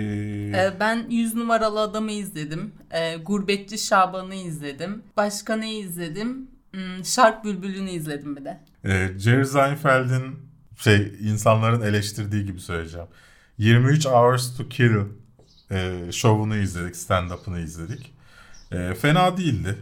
Ee, 0.56 0.74
ben 0.80 1.06
100 1.10 1.36
numaralı 1.36 1.82
adamı 1.82 2.12
izledim. 2.12 2.71
Ee, 2.91 3.15
Gurbetçi 3.17 3.78
Şaban'ı 3.78 4.36
izledim. 4.36 5.04
Başka 5.17 5.56
ne 5.56 5.74
izledim? 5.74 6.48
Hmm, 6.75 7.05
Şark 7.05 7.45
Bülbülü'nü 7.45 7.89
izledim 7.89 8.35
bir 8.35 8.45
de. 8.45 8.59
E, 8.85 9.19
Jerry 9.19 9.45
Seinfeld'in 9.45 10.39
şey 10.77 11.13
insanların 11.21 11.81
eleştirdiği 11.81 12.45
gibi 12.45 12.59
söyleyeceğim. 12.59 13.07
23 13.57 14.05
Hours 14.05 14.57
to 14.57 14.69
Kill 14.69 14.95
e, 15.71 16.11
şovunu 16.11 16.55
izledik, 16.55 16.95
stand-up'ını 16.95 17.59
izledik. 17.59 18.13
E, 18.71 18.93
fena 18.93 19.38
değildi. 19.38 19.77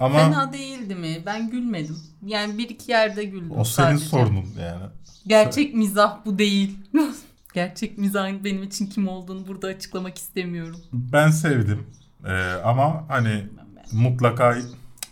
Ama 0.00 0.18
Fena 0.18 0.52
değildi 0.52 0.94
mi? 0.94 1.22
Ben 1.26 1.50
gülmedim. 1.50 1.96
Yani 2.26 2.58
bir 2.58 2.68
iki 2.68 2.90
yerde 2.90 3.24
güldüm 3.24 3.50
o 3.50 3.64
senin 3.64 3.86
sadece. 3.86 4.04
sorunun 4.04 4.46
yani. 4.60 4.82
Gerçek 5.26 5.74
mizah 5.74 6.24
bu 6.24 6.38
değil. 6.38 6.78
Gerçek 7.54 7.98
mizahın 7.98 8.44
benim 8.44 8.62
için 8.62 8.86
kim 8.86 9.08
olduğunu 9.08 9.48
burada 9.48 9.66
açıklamak 9.66 10.18
istemiyorum. 10.18 10.80
Ben 10.92 11.30
sevdim. 11.30 11.86
E, 12.26 12.32
ama 12.64 13.04
hani 13.08 13.44
mutlaka 13.92 14.56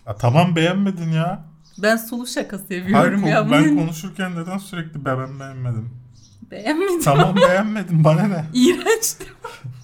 Ya 0.06 0.16
tamam 0.16 0.56
beğenmedin 0.56 1.12
ya. 1.12 1.44
Ben 1.78 1.96
sulu 1.96 2.26
şaka 2.26 2.56
Hayır, 2.56 2.68
seviyorum 2.68 3.22
ko- 3.24 3.28
ya. 3.28 3.50
ben 3.50 3.76
konuşurken 3.78 4.32
neden 4.36 4.58
sürekli 4.58 5.04
ben 5.04 5.40
beğenmedim? 5.40 5.90
Beğenmedim. 6.50 7.00
Tamam 7.02 7.36
beğenmedim 7.36 8.04
bana 8.04 8.22
ne? 8.22 8.44
İğrençti. 8.54 9.24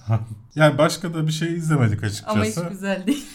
Yani 0.55 0.77
başka 0.77 1.13
da 1.13 1.27
bir 1.27 1.31
şey 1.31 1.53
izlemedik 1.55 1.99
Ama 2.03 2.09
hiç 2.09 2.23
açıkçası. 2.47 2.69
güzel 2.69 3.07
değil. 3.07 3.25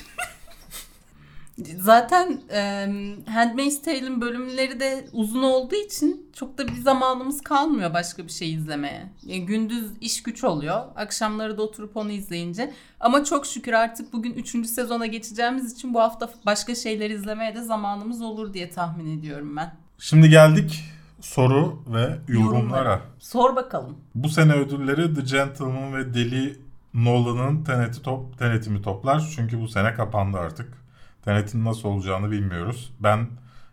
Zaten 1.79 2.40
e, 2.53 2.87
Handmaid's 3.31 3.83
Tale'in 3.83 4.20
bölümleri 4.20 4.81
de 4.81 5.05
uzun 5.12 5.42
olduğu 5.42 5.75
için 5.75 6.27
çok 6.33 6.59
da 6.59 6.68
bir 6.68 6.77
zamanımız 6.77 7.40
kalmıyor 7.40 7.94
başka 7.94 8.25
bir 8.25 8.33
şey 8.33 8.53
izlemeye. 8.53 9.09
Yani 9.27 9.46
gündüz 9.46 9.90
iş 10.01 10.22
güç 10.22 10.44
oluyor. 10.44 10.81
Akşamları 10.96 11.59
da 11.59 11.62
oturup 11.62 11.96
onu 11.96 12.11
izleyince. 12.11 12.72
Ama 13.01 13.25
çok 13.25 13.46
şükür 13.46 13.72
artık 13.72 14.12
bugün 14.12 14.35
3. 14.35 14.66
sezona 14.66 15.07
geçeceğimiz 15.07 15.72
için 15.72 15.94
bu 15.94 16.01
hafta 16.01 16.31
başka 16.46 16.75
şeyler 16.75 17.11
izlemeye 17.11 17.55
de 17.55 17.62
zamanımız 17.62 18.22
olur 18.22 18.55
diye 18.55 18.70
tahmin 18.70 19.18
ediyorum 19.18 19.57
ben. 19.57 19.75
Şimdi 19.98 20.29
geldik 20.29 20.85
soru 21.22 21.83
ve 21.87 22.18
yorumlara. 22.29 23.01
Sor 23.18 23.57
bakalım. 23.57 23.96
Bu 24.14 24.29
sene 24.29 24.53
ödülleri 24.53 25.14
The 25.14 25.20
Gentleman 25.37 25.94
ve 25.94 26.14
Deli 26.14 26.59
Nolan'ın 26.94 27.64
Tenet'i 27.64 28.03
top, 28.03 28.38
Tenet'imi 28.38 28.83
toplar. 28.83 29.33
Çünkü 29.37 29.61
bu 29.61 29.68
sene 29.68 29.94
kapandı 29.94 30.38
artık. 30.38 30.82
Tenet'in 31.25 31.65
nasıl 31.65 31.89
olacağını 31.89 32.31
bilmiyoruz. 32.31 32.93
Ben 33.01 33.27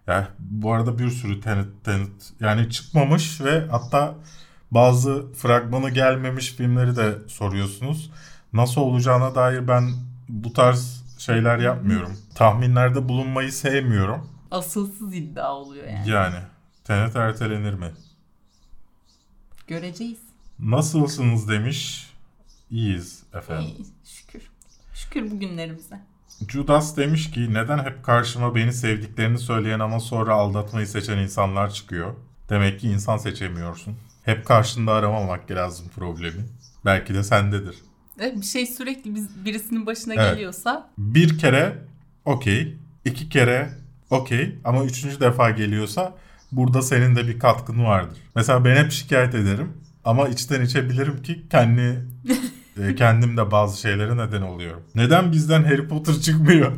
ya 0.08 0.28
bu 0.40 0.74
arada 0.74 1.00
bir 1.00 1.10
sürü 1.10 1.42
Tenet, 1.42 1.84
Tenet 1.84 2.34
yani 2.40 2.70
çıkmamış 2.70 3.42
ve 3.42 3.68
hatta 3.72 4.16
bazı 4.72 5.34
fragmanı 5.34 5.90
gelmemiş 5.90 6.52
filmleri 6.54 6.96
de 6.96 7.16
soruyorsunuz. 7.28 8.12
Nasıl 8.54 8.82
olacağına 8.82 9.36
dair 9.36 9.68
ben 9.68 9.92
bu 10.30 10.54
tarz 10.54 11.04
şeyler 11.18 11.58
yapmıyorum. 11.58 12.18
Tahminlerde 12.36 13.10
bulunmayı 13.10 13.52
sevmiyorum. 13.52 14.30
Asılsız 14.52 15.14
iddia 15.14 15.54
oluyor 15.54 15.88
yani. 15.88 16.10
Yani 16.10 16.36
Tenet 16.84 17.16
ertelenir 17.16 17.74
mi? 17.74 17.92
Göreceğiz. 19.68 20.20
Nasılsınız 20.60 21.50
demiş. 21.50 22.10
İyiyiz 22.70 23.24
efendim. 23.34 23.70
İyi, 23.78 23.86
şükür. 24.06 24.42
Şükür 24.94 25.32
bugünlerimize. 25.32 26.00
Judas 26.48 26.98
demiş 26.98 27.32
ki 27.32 27.54
neden 27.54 27.78
hep 27.78 28.04
karşıma 28.04 28.56
beni 28.56 28.74
sevdiklerini 28.74 29.38
söyleyen 29.38 29.80
ama 29.80 30.00
sonra 30.00 30.34
aldatmayı 30.34 30.88
seçen 30.88 31.18
insanlar 31.18 31.70
çıkıyor? 31.74 32.14
Demek 32.50 32.80
ki 32.80 32.90
insan 32.90 33.18
seçemiyorsun. 33.18 33.96
Hep 34.24 34.46
karşında 34.46 34.94
aramamak 34.94 35.52
lazım 35.52 35.86
problemi. 35.96 36.46
Belki 36.86 37.14
de 37.14 37.24
sendedir. 37.24 37.76
Evet, 38.20 38.36
bir 38.36 38.46
şey 38.46 38.66
sürekli 38.66 39.16
biz, 39.16 39.46
birisinin 39.46 39.86
başına 39.86 40.14
Evet. 40.14 40.34
geliyorsa 40.34 40.90
Bir 40.98 41.38
kere 41.38 41.78
okey, 42.26 42.78
iki 43.06 43.30
kere 43.30 43.70
okey 44.10 44.60
ama 44.64 44.84
üçüncü 44.86 45.20
defa 45.20 45.50
geliyorsa 45.50 46.16
burada 46.52 46.82
senin 46.82 47.16
de 47.16 47.28
bir 47.28 47.40
katkın 47.40 47.86
vardır. 47.86 48.18
Mesela 48.36 48.66
ben 48.66 48.84
hep 48.84 48.92
şikayet 48.92 49.36
ederim 49.36 49.74
ama 50.06 50.28
içten 50.28 50.62
içe 50.62 50.90
bilirim 50.90 51.22
ki 51.24 51.46
kendi 51.52 52.06
e, 52.80 52.96
kendim 52.96 53.38
de 53.38 53.52
bazı 53.52 53.82
şeylere 53.82 54.18
neden 54.18 54.42
oluyorum. 54.42 54.84
Neden 54.96 55.32
bizden 55.32 55.64
Harry 55.64 55.88
Potter 55.88 56.14
çıkmıyor? 56.16 56.72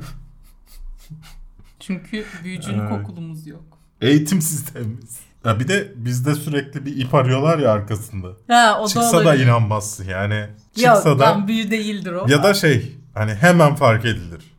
çünkü 1.79 2.25
büyücülük 2.43 2.91
okulumuz 2.91 3.47
yok. 3.47 3.63
Eğitim 4.01 4.41
sistemimiz. 4.41 5.19
Ya 5.45 5.59
bir 5.59 5.67
de 5.67 5.91
bizde 5.95 6.35
sürekli 6.35 6.85
bir 6.85 6.97
ip 6.97 7.15
arıyorlar 7.15 7.59
ya 7.59 7.71
arkasında. 7.71 8.27
Ha 8.47 8.77
o 8.81 8.83
da 8.83 8.87
Çıksa 8.87 9.17
da 9.17 9.21
olabilir. 9.21 9.45
inanmazsın 9.45 10.05
yani. 10.09 10.35
Yok 10.35 10.49
Çıksa 10.95 11.19
da 11.19 11.23
lan 11.23 11.47
büyü 11.47 11.71
değildir 11.71 12.11
o. 12.11 12.25
ya 12.29 12.43
da 12.43 12.53
şey 12.53 12.95
hani 13.13 13.33
hemen 13.33 13.75
fark 13.75 14.05
edilir. 14.05 14.51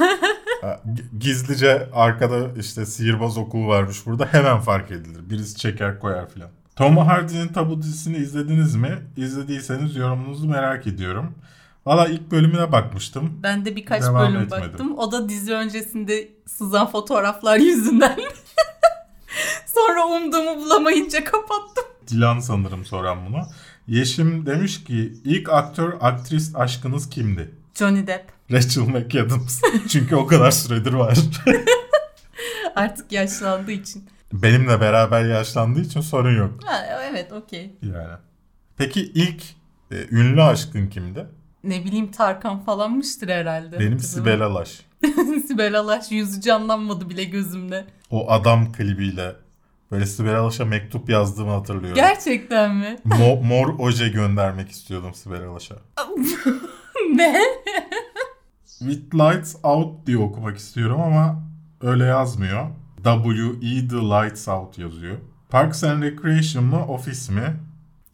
Gizlice 1.19 1.89
arkada 1.93 2.59
işte 2.61 2.87
sihirbaz 2.87 3.39
okulu 3.39 3.67
varmış 3.67 4.07
burada 4.07 4.27
hemen 4.33 4.61
fark 4.61 4.91
edilir. 4.91 5.31
Birisi 5.31 5.57
çeker 5.57 5.99
koyar 6.01 6.29
filan. 6.29 6.51
Tom 6.81 6.97
Hardy'nin 6.97 7.49
Tabu 7.49 7.83
dizisini 7.83 8.17
izlediniz 8.17 8.75
mi? 8.75 8.99
İzlediyseniz 9.17 9.97
yorumunuzu 9.97 10.49
merak 10.49 10.87
ediyorum. 10.87 11.35
Valla 11.87 12.09
ilk 12.09 12.31
bölümüne 12.31 12.73
bakmıştım. 12.73 13.41
Ben 13.43 13.65
de 13.65 13.77
birkaç 13.77 14.03
Devam 14.03 14.29
bölüm 14.29 14.41
etmedim. 14.43 14.65
baktım. 14.65 14.99
O 14.99 15.13
da 15.13 15.29
dizi 15.29 15.53
öncesinde 15.53 16.29
sızan 16.47 16.91
fotoğraflar 16.91 17.59
yüzünden. 17.59 18.19
Sonra 19.67 20.07
umduğumu 20.07 20.57
bulamayınca 20.57 21.25
kapattım. 21.25 21.85
Dilan 22.09 22.41
sanırım 22.41 22.85
soran 22.85 23.27
bunu. 23.27 23.43
Yeşim 23.87 24.47
demiş 24.47 24.85
ki 24.85 25.13
ilk 25.25 25.49
aktör 25.49 25.93
aktris 26.01 26.57
aşkınız 26.57 27.11
kimdi? 27.11 27.51
Johnny 27.75 28.07
Depp. 28.07 28.33
Rachel 28.53 28.83
McAdams. 28.83 29.61
Çünkü 29.89 30.17
o 30.17 30.27
kadar 30.27 30.51
süredir 30.51 30.93
var. 30.93 31.19
Artık 32.77 33.13
yaşlandığı 33.13 33.73
için. 33.73 34.05
Benimle 34.33 34.81
beraber 34.81 35.25
yaşlandığı 35.25 35.81
için 35.81 36.01
sorun 36.01 36.37
yok 36.39 36.51
Ha, 36.65 36.87
evet 37.11 37.33
okey. 37.33 37.71
yani. 37.83 38.17
Peki 38.77 39.01
ilk 39.15 39.43
e, 39.91 39.97
ünlü 40.11 40.43
aşkın 40.43 40.87
kimdi? 40.87 41.27
Ne 41.65 41.85
bileyim 41.85 42.11
Tarkan 42.11 42.65
falanmıştır 42.65 43.29
herhalde. 43.29 43.81
Benim. 43.81 43.99
Sibel 43.99 44.41
Alaş. 44.43 44.81
Sibel 45.47 45.79
Alaş 45.79 46.11
yüzü 46.13 46.41
canlanmadı 46.41 47.11
bile 47.11 47.25
gözümde. 47.25 47.85
O 48.11 48.31
adam 48.31 48.73
klibiyle 48.73 49.33
böyle 49.91 50.07
Sibel 50.07 50.37
Alaş'a 50.37 50.65
mektup 50.65 51.11
yazdığımı 51.11 51.51
hatırlıyorum. 51.51 51.95
Gerçekten 51.95 52.77
mi? 52.77 52.97
Mo- 53.07 53.47
mor 53.47 53.79
oje 53.79 54.09
göndermek 54.09 54.71
istiyordum 54.71 55.15
Sibel 55.15 55.43
Alaş'a. 55.43 55.75
ne? 57.15 57.41
With 58.79 59.15
Lights 59.15 59.57
Out 59.63 60.07
diye 60.07 60.19
okumak 60.19 60.57
istiyorum 60.57 61.01
ama 61.01 61.43
öyle 61.81 62.05
yazmıyor. 62.05 62.67
W.E. 63.05 63.89
The 63.89 63.97
Lights 63.97 64.49
Out 64.49 64.79
yazıyor. 64.79 65.17
Parks 65.51 65.85
and 65.85 66.03
Recreation 66.03 66.65
mı, 66.65 66.87
Office 66.87 67.33
mi? 67.33 67.57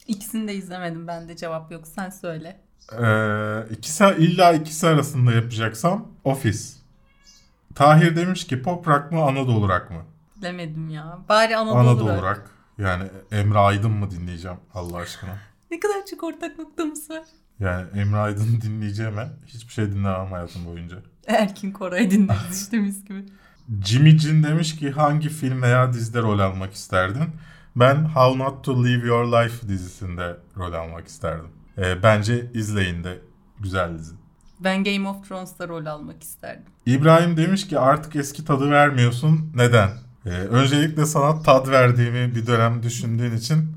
İkisini 0.07 0.49
de 0.49 0.55
izlemedim 0.55 1.07
ben 1.07 1.29
de 1.29 1.37
cevap 1.37 1.73
yok 1.73 1.87
sen 1.87 2.11
söyle. 2.11 2.61
Ee, 2.93 3.75
ikisi, 3.75 4.05
illa 4.19 4.53
ikisi 4.53 4.87
arasında 4.87 5.33
yapacaksam 5.33 6.09
Office. 6.25 6.59
Tahir 7.75 8.17
demiş 8.17 8.47
ki 8.47 8.63
pop 8.63 8.89
rock 8.89 9.13
mı 9.13 9.23
Anadolu 9.23 9.69
rock 9.69 9.91
mı? 9.91 10.03
Bilemedim 10.37 10.89
ya. 10.89 11.19
Bari 11.29 11.57
Anadolu, 11.57 11.79
Anadolu 11.79 12.09
rock. 12.09 12.23
rock. 12.23 12.51
Yani 12.79 13.05
Emre 13.33 13.59
Aydın 13.59 13.91
mı 13.91 14.11
dinleyeceğim 14.11 14.57
Allah 14.75 14.97
aşkına? 14.97 15.31
Ne 15.71 15.81
kadar 15.81 16.07
çok 16.11 16.23
ortak 16.23 16.59
noktamız 16.59 17.11
var. 17.11 17.23
Yani 17.61 17.87
Emre 18.01 18.17
Aydın 18.17 18.61
dinleyeceğime 18.63 19.29
hiçbir 19.47 19.73
şey 19.73 19.93
dinlemem 19.93 20.27
hayatım 20.33 20.67
boyunca. 20.67 20.97
Erkin 21.27 21.73
Koray 21.73 22.11
dinleriz 22.11 22.63
işte 22.63 22.79
mis 22.79 23.05
gibi. 23.05 23.25
Jimmy 23.85 24.19
Cin 24.19 24.43
demiş 24.43 24.77
ki 24.77 24.91
hangi 24.91 25.29
film 25.29 25.63
veya 25.63 25.93
dizide 25.93 26.23
rol 26.23 26.39
almak 26.39 26.73
isterdin? 26.75 27.25
Ben 27.77 28.05
How 28.05 28.39
Not 28.39 28.65
to 28.65 28.85
Live 28.85 29.07
Your 29.07 29.25
Life 29.25 29.69
dizisinde 29.69 30.37
rol 30.57 30.73
almak 30.73 31.09
isterdim. 31.09 31.47
Ee, 31.79 32.03
bence 32.03 32.51
izleyin 32.55 33.05
de 33.05 33.19
güzel 33.61 33.99
dizi. 33.99 34.15
Ben 34.61 34.85
Game 34.85 35.09
of 35.09 35.29
Thrones'ta 35.29 35.69
rol 35.69 35.87
almak 35.87 36.23
isterdim. 36.23 36.63
İbrahim 36.87 37.37
demiş 37.37 37.69
ki 37.69 37.79
artık 37.79 38.17
eski 38.17 38.45
tadı 38.45 38.71
vermiyorsun. 38.71 39.53
Neden? 39.55 39.91
Ee, 40.27 40.31
öncelikle 40.31 41.07
sana 41.07 41.43
tad 41.43 41.69
verdiğimi 41.69 42.35
bir 42.35 42.47
dönem 42.47 42.83
düşündüğün 42.83 43.37
için 43.37 43.77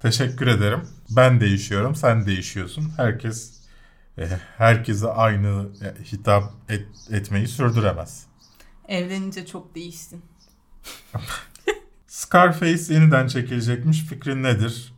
teşekkür 0.00 0.46
ederim. 0.46 0.80
Ben 1.10 1.40
değişiyorum, 1.40 1.94
sen 1.94 2.26
değişiyorsun. 2.26 2.92
Herkes 2.96 3.60
e, 4.18 4.28
herkese 4.58 5.08
aynı 5.08 5.66
e, 5.82 6.02
hitap 6.12 6.44
et- 6.68 6.88
etmeyi 7.10 7.48
sürdüremez. 7.48 8.26
Evlenince 8.90 9.46
çok 9.46 9.74
değiştin. 9.74 10.22
Scarface 12.06 12.94
yeniden 12.94 13.26
çekilecekmiş. 13.26 14.00
Fikrin 14.02 14.42
nedir? 14.42 14.94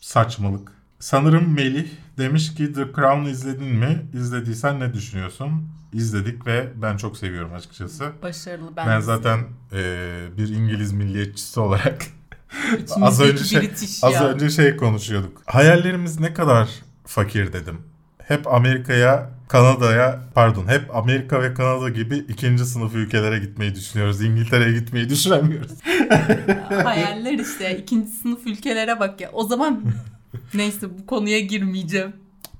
Saçmalık. 0.00 0.72
Sanırım 0.98 1.54
Melih 1.54 1.88
demiş 2.18 2.54
ki 2.54 2.72
The 2.72 2.84
Crown 2.84 3.26
izledin 3.26 3.66
mi? 3.66 4.06
İzlediysen 4.14 4.80
ne 4.80 4.94
düşünüyorsun? 4.94 5.68
İzledik 5.92 6.46
ve 6.46 6.72
ben 6.82 6.96
çok 6.96 7.16
seviyorum 7.16 7.54
açıkçası. 7.54 8.12
Başarılı 8.22 8.76
ben. 8.76 8.86
Ben 8.86 9.00
zaten 9.00 9.40
e, 9.72 10.28
bir 10.36 10.48
İngiliz 10.48 10.92
milliyetçisi 10.92 11.60
olarak 11.60 12.06
az 13.00 13.20
önce 13.20 13.44
şey, 13.44 13.70
az 14.02 14.14
ya. 14.14 14.28
önce 14.28 14.50
şey 14.50 14.76
konuşuyorduk. 14.76 15.42
Hayallerimiz 15.46 16.20
ne 16.20 16.34
kadar 16.34 16.68
fakir 17.04 17.52
dedim. 17.52 17.80
Hep 18.18 18.46
Amerika'ya, 18.46 19.30
Kanada'ya, 19.48 20.20
pardon, 20.34 20.68
hep 20.68 20.96
Amerika 20.96 21.42
ve 21.42 21.54
Kanada 21.54 21.88
gibi 21.88 22.16
ikinci 22.16 22.64
sınıf 22.64 22.94
ülkelere 22.94 23.38
gitmeyi 23.38 23.74
düşünüyoruz. 23.74 24.22
İngiltere'ye 24.22 24.72
gitmeyi 24.78 25.08
düşünemiyoruz. 25.08 25.72
Hayaller 26.84 27.38
işte. 27.38 27.78
İkinci 27.78 28.08
sınıf 28.10 28.46
ülkelere 28.46 29.00
bak 29.00 29.20
ya. 29.20 29.30
O 29.32 29.44
zaman 29.44 29.82
neyse 30.54 30.98
bu 30.98 31.06
konuya 31.06 31.40
girmeyeceğim. 31.40 32.12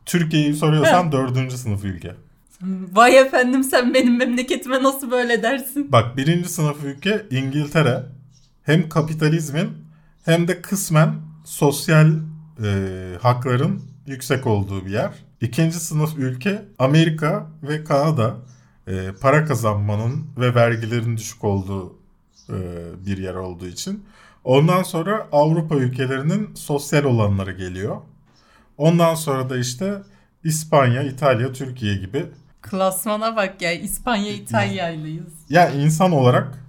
Türkiye'yi 0.07 0.55
soruyorsan 0.55 1.12
dördüncü 1.12 1.57
sınıf 1.59 1.85
ülke. 1.85 2.14
Vay 2.92 3.18
efendim 3.18 3.64
sen 3.64 3.94
benim 3.94 4.18
memleketime 4.18 4.83
nasıl 4.83 5.11
böyle 5.11 5.42
dersin? 5.42 5.92
Bak 5.92 6.16
birinci 6.16 6.49
sınıf 6.49 6.85
ülke 6.85 7.27
İngiltere. 7.31 8.03
Hem 8.62 8.88
kapitalizmin 8.88 9.68
hem 10.25 10.49
de 10.49 10.62
kısmen 10.62 11.14
sosyal 11.44 12.11
e, 12.64 12.68
hakların 13.22 13.83
yüksek 14.06 14.46
olduğu 14.46 14.86
bir 14.86 14.90
yer. 14.90 15.10
İkinci 15.40 15.80
sınıf 15.80 16.18
ülke 16.18 16.64
Amerika 16.78 17.46
ve 17.62 17.84
Kanada. 17.84 18.36
E, 18.88 19.12
para 19.20 19.44
kazanmanın 19.44 20.26
ve 20.38 20.54
vergilerin 20.54 21.16
düşük 21.16 21.44
olduğu 21.44 21.96
e, 22.48 22.54
bir 23.06 23.18
yer 23.18 23.34
olduğu 23.34 23.66
için. 23.66 24.04
Ondan 24.44 24.82
sonra 24.82 25.28
Avrupa 25.32 25.76
ülkelerinin 25.76 26.54
sosyal 26.54 27.04
olanları 27.04 27.52
geliyor. 27.52 27.96
Ondan 28.78 29.14
sonra 29.14 29.50
da 29.50 29.58
işte 29.58 29.94
İspanya, 30.44 31.02
İtalya, 31.02 31.52
Türkiye 31.52 31.96
gibi 31.96 32.26
Klasmana 32.62 33.36
bak 33.36 33.62
ya. 33.62 33.72
İspanya 33.72 34.32
İtalyaylıyız. 34.32 35.32
ya 35.48 35.70
insan 35.70 36.12
olarak 36.12 36.64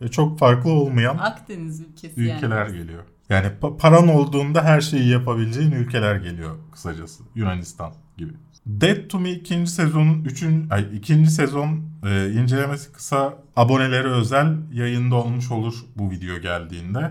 e, 0.00 0.08
çok 0.08 0.38
farklı 0.38 0.70
olmayan 0.70 1.18
Akdeniz 1.18 1.80
ülkesi 1.80 2.20
ülkeler 2.20 2.66
yani. 2.66 2.78
geliyor. 2.78 3.02
Yani 3.30 3.46
pa- 3.62 3.76
paran 3.76 4.08
olduğunda 4.08 4.64
her 4.64 4.80
şeyi 4.80 5.08
yapabileceğin 5.08 5.70
ülkeler 5.72 6.16
geliyor 6.16 6.56
kısacası. 6.72 7.22
Yunanistan 7.34 7.92
gibi. 8.16 8.32
Dead 8.66 9.08
to 9.08 9.20
Me 9.20 9.30
ikinci 9.30 9.70
sezonun 9.70 10.24
üçün, 10.24 10.70
ay, 10.70 10.86
ikinci 10.96 11.30
sezon 11.30 11.80
e, 12.06 12.30
incelemesi 12.32 12.92
kısa 12.92 13.34
abonelere 13.56 14.08
özel 14.08 14.56
yayında 14.72 15.14
olmuş 15.14 15.50
olur 15.50 15.74
bu 15.96 16.10
video 16.10 16.38
geldiğinde. 16.40 17.10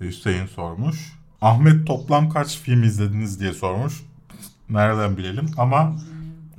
E, 0.00 0.04
Hüseyin 0.04 0.46
sormuş. 0.46 1.12
Ahmet 1.40 1.86
toplam 1.86 2.30
kaç 2.30 2.58
film 2.58 2.82
izlediniz 2.82 3.40
diye 3.40 3.52
sormuş. 3.52 4.02
Nereden 4.70 5.16
bilelim 5.16 5.46
ama 5.56 5.96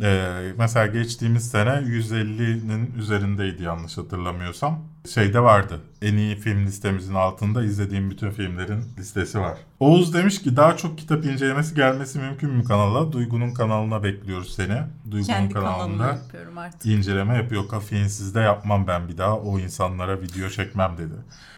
e, 0.01 0.29
mesela 0.57 0.87
geçtiğimiz 0.87 1.49
sene 1.51 1.69
150'nin 1.69 2.93
üzerindeydi 2.97 3.63
yanlış 3.63 3.97
hatırlamıyorsam. 3.97 4.79
Şeyde 5.13 5.39
vardı. 5.39 5.79
En 6.01 6.17
iyi 6.17 6.35
film 6.35 6.65
listemizin 6.65 7.13
altında 7.13 7.63
izlediğim 7.63 8.09
bütün 8.11 8.31
filmlerin 8.31 8.83
listesi 8.97 9.39
var. 9.39 9.57
Oğuz 9.79 10.13
demiş 10.13 10.41
ki 10.41 10.55
daha 10.55 10.77
çok 10.77 10.97
kitap 10.97 11.25
incelemesi 11.25 11.75
gelmesi 11.75 12.19
mümkün 12.19 12.49
mü 12.49 12.63
kanala? 12.63 13.11
Duygu'nun 13.11 13.53
kanalına 13.53 14.03
bekliyoruz 14.03 14.55
seni. 14.55 14.77
Duygu'nun 15.11 15.23
Kendi 15.27 15.53
kanalında 15.53 16.07
yapıyorum 16.07 16.57
artık. 16.57 16.85
inceleme 16.85 17.35
yapıyor. 17.35 17.67
Kafeinsizde 17.67 18.39
yapmam 18.39 18.87
ben 18.87 19.07
bir 19.07 19.17
daha. 19.17 19.37
O 19.37 19.59
insanlara 19.59 20.21
video 20.21 20.49
çekmem 20.49 20.97
dedi. 20.97 21.13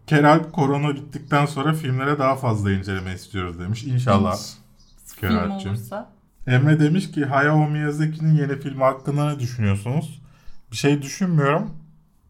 Keralp 0.06 0.52
korona 0.52 0.94
bittikten 0.94 1.46
sonra 1.46 1.72
filmlere 1.74 2.18
daha 2.18 2.36
fazla 2.36 2.72
inceleme 2.72 3.14
istiyoruz 3.14 3.58
demiş. 3.58 3.84
İnşallah. 3.84 4.34
Hiç 4.36 4.56
Film 5.20 5.30
Keralp'cim. 5.30 5.70
olursa. 5.70 6.10
Emre 6.46 6.80
demiş 6.80 7.10
ki 7.10 7.24
Hayao 7.24 7.68
Miyazaki'nin 7.68 8.34
yeni 8.34 8.60
filmi 8.60 8.82
hakkında 8.82 9.32
ne 9.32 9.40
düşünüyorsunuz? 9.40 10.22
Bir 10.72 10.76
şey 10.76 11.02
düşünmüyorum. 11.02 11.70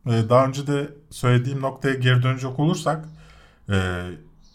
Ee, 0.07 0.11
daha 0.29 0.47
önce 0.47 0.67
de 0.67 0.89
söylediğim 1.11 1.61
noktaya 1.61 1.95
geri 1.95 2.23
dönecek 2.23 2.59
olursak 2.59 3.05
e, 3.69 4.03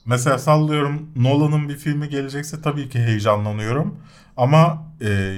mesela 0.06 0.38
sallıyorum 0.38 1.10
Nolan'ın 1.16 1.70
bir 1.70 1.78
filmi 1.78 2.10
gelecekse 2.10 2.62
tabii 2.62 2.90
ki 2.90 3.00
heyecanlanıyorum. 3.00 4.00
Ama 4.38 4.88
e, 5.02 5.38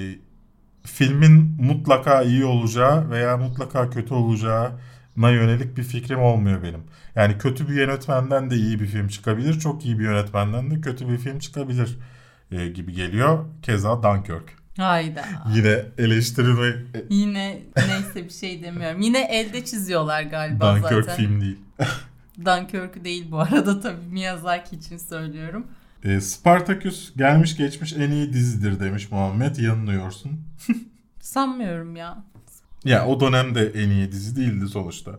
filmin 0.84 1.56
mutlaka 1.62 2.22
iyi 2.22 2.46
olacağı 2.46 3.10
veya 3.10 3.38
mutlaka 3.38 3.90
kötü 3.90 4.14
olacağına 4.14 5.30
yönelik 5.30 5.78
bir 5.78 5.84
fikrim 5.84 6.20
olmuyor 6.20 6.64
benim. 6.64 6.82
Yani 7.16 7.38
kötü 7.38 7.70
bir 7.70 7.74
yönetmenden 7.74 8.50
de 8.50 8.56
iyi 8.56 8.80
bir 8.80 8.88
film 8.88 9.08
çıkabilir. 9.08 9.60
Çok 9.60 9.86
iyi 9.86 10.00
bir 10.00 10.04
yönetmenden 10.04 10.72
de 10.72 10.82
kötü 10.82 11.10
bir 11.10 11.18
film 11.18 11.40
çıkabilir 11.40 11.98
e, 12.54 12.68
gibi 12.68 12.94
geliyor. 12.94 13.46
Keza 13.62 14.04
Dunkirk. 14.04 14.64
Hayda. 14.78 15.26
Yine 15.56 15.86
eleştirme 15.98 16.76
Yine 17.10 17.62
neyse 17.76 18.26
bir 18.26 18.34
şey 18.34 18.64
demiyorum. 18.64 19.02
Yine 19.02 19.22
elde 19.22 19.66
çiziyorlar 19.66 20.24
galiba 20.24 20.76
Dunkirk 20.76 21.06
zaten. 21.06 21.16
film 21.16 21.42
değil. 21.42 21.60
Dunkirk 22.46 23.04
değil 23.04 23.32
bu 23.32 23.40
arada 23.40 23.80
tabii 23.82 24.06
Miyazaki 24.12 24.76
için 24.76 24.98
söylüyorum. 24.98 25.68
E, 26.04 26.22
Spartacus 26.22 27.14
gelmiş 27.16 27.58
geçmiş 27.58 27.94
en 27.94 28.12
iyi 28.12 28.34
dizidir 28.34 28.80
demiş 28.80 29.12
Muhammed. 29.12 29.56
Yanılıyorsun. 29.56 30.32
Sanmıyorum 31.20 31.96
ya. 31.96 32.24
Ya 32.86 33.06
o 33.08 33.20
dönemde 33.20 33.72
en 33.76 33.90
iyi 33.90 34.12
dizi 34.12 34.36
değildi 34.36 34.68
sonuçta. 34.68 35.12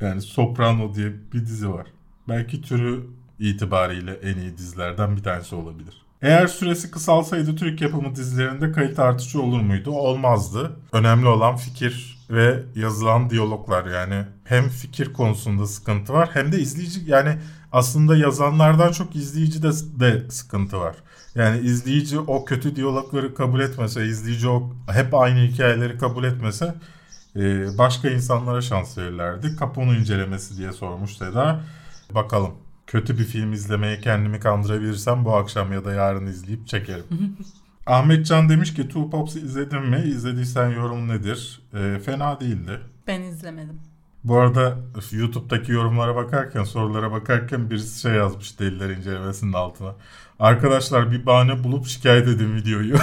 Yani 0.00 0.20
Soprano 0.20 0.94
diye 0.94 1.12
bir 1.32 1.40
dizi 1.40 1.70
var. 1.72 1.86
Belki 2.28 2.62
türü 2.62 3.06
itibariyle 3.38 4.12
en 4.12 4.36
iyi 4.38 4.56
dizilerden 4.56 5.16
bir 5.16 5.22
tanesi 5.22 5.54
olabilir. 5.54 6.02
Eğer 6.22 6.46
süresi 6.46 6.90
kısalsaydı 6.90 7.56
Türk 7.56 7.80
yapımı 7.80 8.16
dizilerinde 8.16 8.72
kalite 8.72 9.02
artışı 9.02 9.42
olur 9.42 9.60
muydu? 9.60 9.90
Olmazdı. 9.90 10.76
Önemli 10.92 11.26
olan 11.28 11.56
fikir 11.56 12.18
ve 12.30 12.62
yazılan 12.74 13.30
diyaloglar 13.30 13.86
yani 13.86 14.24
hem 14.44 14.68
fikir 14.68 15.12
konusunda 15.12 15.66
sıkıntı 15.66 16.12
var 16.12 16.30
hem 16.32 16.52
de 16.52 16.58
izleyici 16.58 17.00
yani 17.06 17.38
aslında 17.72 18.16
yazanlardan 18.16 18.92
çok 18.92 19.16
izleyici 19.16 19.62
de, 19.62 19.70
de 20.00 20.30
sıkıntı 20.30 20.80
var. 20.80 20.96
Yani 21.34 21.60
izleyici 21.60 22.18
o 22.18 22.44
kötü 22.44 22.76
diyalogları 22.76 23.34
kabul 23.34 23.60
etmese, 23.60 24.06
izleyici 24.06 24.48
o 24.48 24.72
hep 24.92 25.14
aynı 25.14 25.38
hikayeleri 25.38 25.98
kabul 25.98 26.24
etmese 26.24 26.74
e, 27.36 27.78
başka 27.78 28.10
insanlara 28.10 28.60
şans 28.60 28.98
verirlerdi. 28.98 29.56
Capone 29.60 29.98
incelemesi 29.98 30.56
diye 30.58 30.72
sormuş 30.72 31.16
Seda. 31.16 31.60
Bakalım. 32.14 32.52
Kötü 32.90 33.18
bir 33.18 33.24
film 33.24 33.52
izlemeye 33.52 34.00
kendimi 34.00 34.40
kandırabilirsem 34.40 35.24
bu 35.24 35.36
akşam 35.36 35.72
ya 35.72 35.84
da 35.84 35.92
yarın 35.92 36.26
izleyip 36.26 36.66
çekerim. 36.66 37.04
Ahmet 37.86 38.26
Can 38.26 38.48
demiş 38.48 38.74
ki 38.74 38.88
Two 38.88 39.10
Pops'ı 39.10 39.38
izledin 39.38 39.82
mi? 39.82 40.02
İzlediysen 40.06 40.70
yorum 40.70 41.08
nedir? 41.08 41.62
E, 41.74 41.98
fena 41.98 42.40
değildi. 42.40 42.80
Ben 43.06 43.20
izlemedim. 43.20 43.80
Bu 44.24 44.38
arada 44.38 44.76
YouTube'daki 45.10 45.72
yorumlara 45.72 46.16
bakarken, 46.16 46.64
sorulara 46.64 47.12
bakarken 47.12 47.70
birisi 47.70 48.00
şey 48.00 48.12
yazmış 48.12 48.60
deliler 48.60 48.90
incelemesinin 48.90 49.52
altına. 49.52 49.94
Arkadaşlar 50.38 51.12
bir 51.12 51.26
bahane 51.26 51.64
bulup 51.64 51.86
şikayet 51.86 52.28
edin 52.28 52.56
videoyu. 52.56 52.94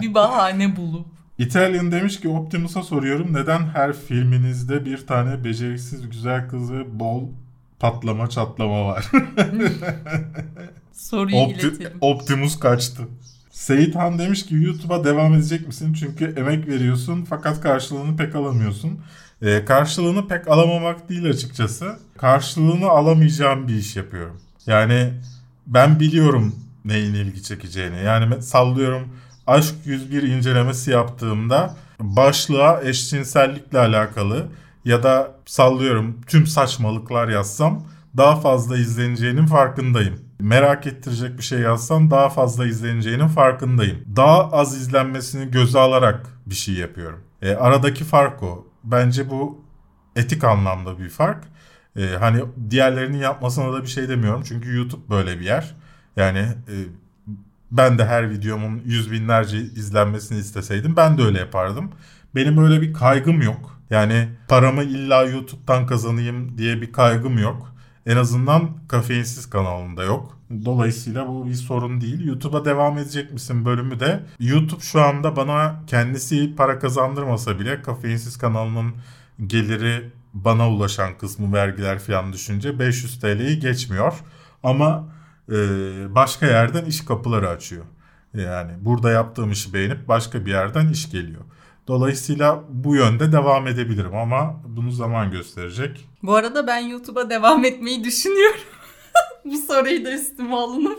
Bir 0.00 0.14
bahane 0.14 0.76
bulup. 0.76 1.06
Italian 1.38 1.92
demiş 1.92 2.20
ki 2.20 2.28
Optimus'a 2.28 2.82
soruyorum 2.82 3.32
neden 3.32 3.60
her 3.60 3.92
filminizde 3.92 4.84
bir 4.84 5.06
tane 5.06 5.44
beceriksiz 5.44 6.10
güzel 6.10 6.48
kızı 6.48 7.00
bol 7.00 7.28
patlama 7.84 8.28
çatlama 8.28 8.86
var. 8.86 9.10
Soruyu 10.92 11.36
Opti- 11.36 11.60
iletelim. 11.60 11.98
Optimus 12.00 12.58
kaçtı. 12.58 13.02
Seyit 13.50 13.96
Han 13.96 14.18
demiş 14.18 14.46
ki 14.46 14.54
YouTube'a 14.54 15.04
devam 15.04 15.34
edecek 15.34 15.66
misin? 15.66 15.94
Çünkü 15.94 16.34
emek 16.36 16.68
veriyorsun 16.68 17.26
fakat 17.28 17.60
karşılığını 17.60 18.16
pek 18.16 18.34
alamıyorsun. 18.34 19.00
Ee, 19.42 19.64
karşılığını 19.64 20.28
pek 20.28 20.48
alamamak 20.48 21.08
değil 21.08 21.30
açıkçası. 21.30 21.98
Karşılığını 22.18 22.88
alamayacağım 22.88 23.68
bir 23.68 23.74
iş 23.74 23.96
yapıyorum. 23.96 24.40
Yani 24.66 25.12
ben 25.66 26.00
biliyorum 26.00 26.54
neyin 26.84 27.14
ilgi 27.14 27.42
çekeceğini. 27.42 28.02
Yani 28.04 28.42
sallıyorum 28.42 29.08
Aşk 29.46 29.74
101 29.84 30.22
incelemesi 30.22 30.90
yaptığımda 30.90 31.76
başlığa 32.00 32.82
eşcinsellikle 32.82 33.78
alakalı 33.78 34.46
ya 34.84 35.02
da 35.02 35.34
sallıyorum 35.46 36.20
tüm 36.26 36.46
saçmalıklar 36.46 37.28
yazsam 37.28 37.86
daha 38.16 38.36
fazla 38.36 38.78
izleneceğinin 38.78 39.46
farkındayım. 39.46 40.20
Merak 40.40 40.86
ettirecek 40.86 41.38
bir 41.38 41.42
şey 41.42 41.58
yazsam 41.58 42.10
daha 42.10 42.28
fazla 42.28 42.66
izleneceğinin 42.66 43.28
farkındayım. 43.28 43.98
Daha 44.16 44.50
az 44.50 44.76
izlenmesini 44.76 45.50
göze 45.50 45.78
alarak 45.78 46.26
bir 46.46 46.54
şey 46.54 46.74
yapıyorum. 46.74 47.20
E, 47.42 47.54
aradaki 47.54 48.04
fark 48.04 48.42
o. 48.42 48.66
Bence 48.84 49.30
bu 49.30 49.64
etik 50.16 50.44
anlamda 50.44 50.98
bir 50.98 51.08
fark. 51.08 51.44
E, 51.96 52.06
hani 52.20 52.44
diğerlerinin 52.70 53.18
yapmasına 53.18 53.72
da 53.72 53.82
bir 53.82 53.88
şey 53.88 54.08
demiyorum. 54.08 54.42
Çünkü 54.48 54.76
YouTube 54.76 55.10
böyle 55.10 55.40
bir 55.40 55.44
yer. 55.44 55.74
Yani 56.16 56.38
e, 56.38 56.74
ben 57.70 57.98
de 57.98 58.04
her 58.04 58.30
videomun 58.30 58.82
yüz 58.84 59.12
binlerce 59.12 59.58
izlenmesini 59.58 60.38
isteseydim 60.38 60.96
ben 60.96 61.18
de 61.18 61.22
öyle 61.22 61.38
yapardım. 61.38 61.90
Benim 62.34 62.64
öyle 62.64 62.80
bir 62.82 62.92
kaygım 62.92 63.42
yok. 63.42 63.73
Yani 63.90 64.28
paramı 64.48 64.82
illa 64.82 65.24
YouTube'dan 65.24 65.86
kazanayım 65.86 66.58
diye 66.58 66.80
bir 66.82 66.92
kaygım 66.92 67.38
yok. 67.38 67.74
En 68.06 68.16
azından 68.16 68.70
kafeinsiz 68.88 69.50
kanalında 69.50 70.04
yok. 70.04 70.38
Dolayısıyla 70.64 71.28
bu 71.28 71.46
bir 71.46 71.54
sorun 71.54 72.00
değil. 72.00 72.26
YouTube'a 72.26 72.64
devam 72.64 72.98
edecek 72.98 73.32
misin 73.32 73.64
bölümü 73.64 74.00
de 74.00 74.20
YouTube 74.40 74.80
şu 74.80 75.00
anda 75.02 75.36
bana 75.36 75.82
kendisi 75.86 76.56
para 76.56 76.78
kazandırmasa 76.78 77.58
bile 77.58 77.82
kafeinsiz 77.82 78.38
kanalının 78.38 78.94
geliri 79.46 80.10
bana 80.34 80.70
ulaşan 80.70 81.18
kısmı 81.18 81.52
vergiler 81.52 81.98
falan 81.98 82.32
düşünce 82.32 82.78
500 82.78 83.20
TL'yi 83.20 83.58
geçmiyor. 83.58 84.14
Ama 84.62 85.08
e, 85.48 85.54
başka 86.14 86.46
yerden 86.46 86.84
iş 86.84 87.04
kapıları 87.04 87.48
açıyor. 87.48 87.84
Yani 88.34 88.72
burada 88.80 89.10
yaptığım 89.10 89.50
işi 89.50 89.74
beğenip 89.74 90.08
başka 90.08 90.46
bir 90.46 90.50
yerden 90.50 90.88
iş 90.88 91.10
geliyor. 91.10 91.42
Dolayısıyla 91.86 92.64
bu 92.68 92.96
yönde 92.96 93.32
devam 93.32 93.66
edebilirim 93.66 94.14
ama 94.14 94.60
bunu 94.66 94.90
zaman 94.90 95.30
gösterecek. 95.30 96.08
Bu 96.22 96.34
arada 96.34 96.66
ben 96.66 96.78
YouTube'a 96.78 97.30
devam 97.30 97.64
etmeyi 97.64 98.04
düşünüyorum. 98.04 98.60
Bu 99.44 99.56
soruyu 99.56 100.04
da 100.04 100.12
üstüme 100.12 100.54
alınıp. 100.54 100.98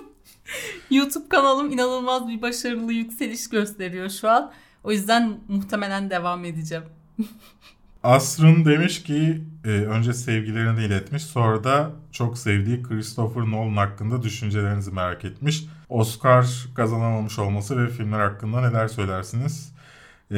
YouTube 0.92 1.30
kanalım 1.30 1.72
inanılmaz 1.72 2.28
bir 2.28 2.42
başarılı 2.42 2.94
yükseliş 2.94 3.50
gösteriyor 3.50 4.10
şu 4.10 4.30
an. 4.30 4.52
O 4.84 4.92
yüzden 4.92 5.40
muhtemelen 5.48 6.10
devam 6.10 6.46
edeceğim. 6.46 6.84
Asrın 8.04 8.66
demiş 8.66 9.04
ki 9.04 9.44
e, 9.66 9.70
önce 9.70 10.14
sevgilerini 10.14 10.84
iletmiş 10.84 11.24
sonra 11.24 11.64
da 11.64 11.92
çok 12.12 12.38
sevdiği 12.38 12.84
Christopher 12.84 13.42
Nolan 13.42 13.78
hakkında 13.78 14.24
düşüncelerinizi 14.24 14.92
merak 14.92 15.26
etmiş. 15.26 15.66
Oscar 15.90 16.68
kazanamamış 16.76 17.40
olması 17.40 17.84
ve 17.84 17.90
filmler 17.90 18.20
hakkında 18.20 18.62
neler 18.62 18.88
söylersiniz? 18.88 19.75
E, 20.32 20.38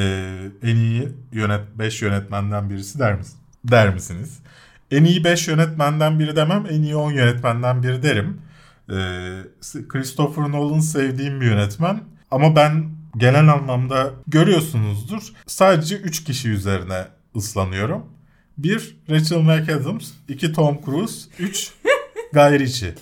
en 0.63 0.75
iyi 0.75 1.09
yönet 1.31 1.61
5 1.79 2.01
yönetmenden 2.01 2.69
birisi 2.69 2.99
der, 2.99 3.15
mis 3.17 3.33
der 3.63 3.93
misiniz? 3.93 4.39
En 4.91 5.03
iyi 5.03 5.23
5 5.23 5.47
yönetmenden 5.47 6.19
biri 6.19 6.35
demem, 6.35 6.65
en 6.69 6.81
iyi 6.81 6.95
10 6.95 7.11
yönetmenden 7.11 7.83
biri 7.83 8.03
derim. 8.03 8.41
E, 8.89 8.95
Christopher 9.89 10.51
Nolan 10.51 10.79
sevdiğim 10.79 11.41
bir 11.41 11.45
yönetmen 11.45 11.99
ama 12.31 12.55
ben 12.55 12.89
genel 13.17 13.47
anlamda 13.53 14.11
görüyorsunuzdur 14.27 15.21
sadece 15.47 15.97
3 15.97 16.23
kişi 16.23 16.49
üzerine 16.49 17.05
ıslanıyorum. 17.35 18.05
Bir 18.57 18.97
Rachel 19.09 19.37
McAdams, 19.37 20.11
iki 20.27 20.53
Tom 20.53 20.79
Cruise, 20.85 21.29
üç 21.39 21.71
Guy 22.33 22.59
Ritchie. 22.59 22.95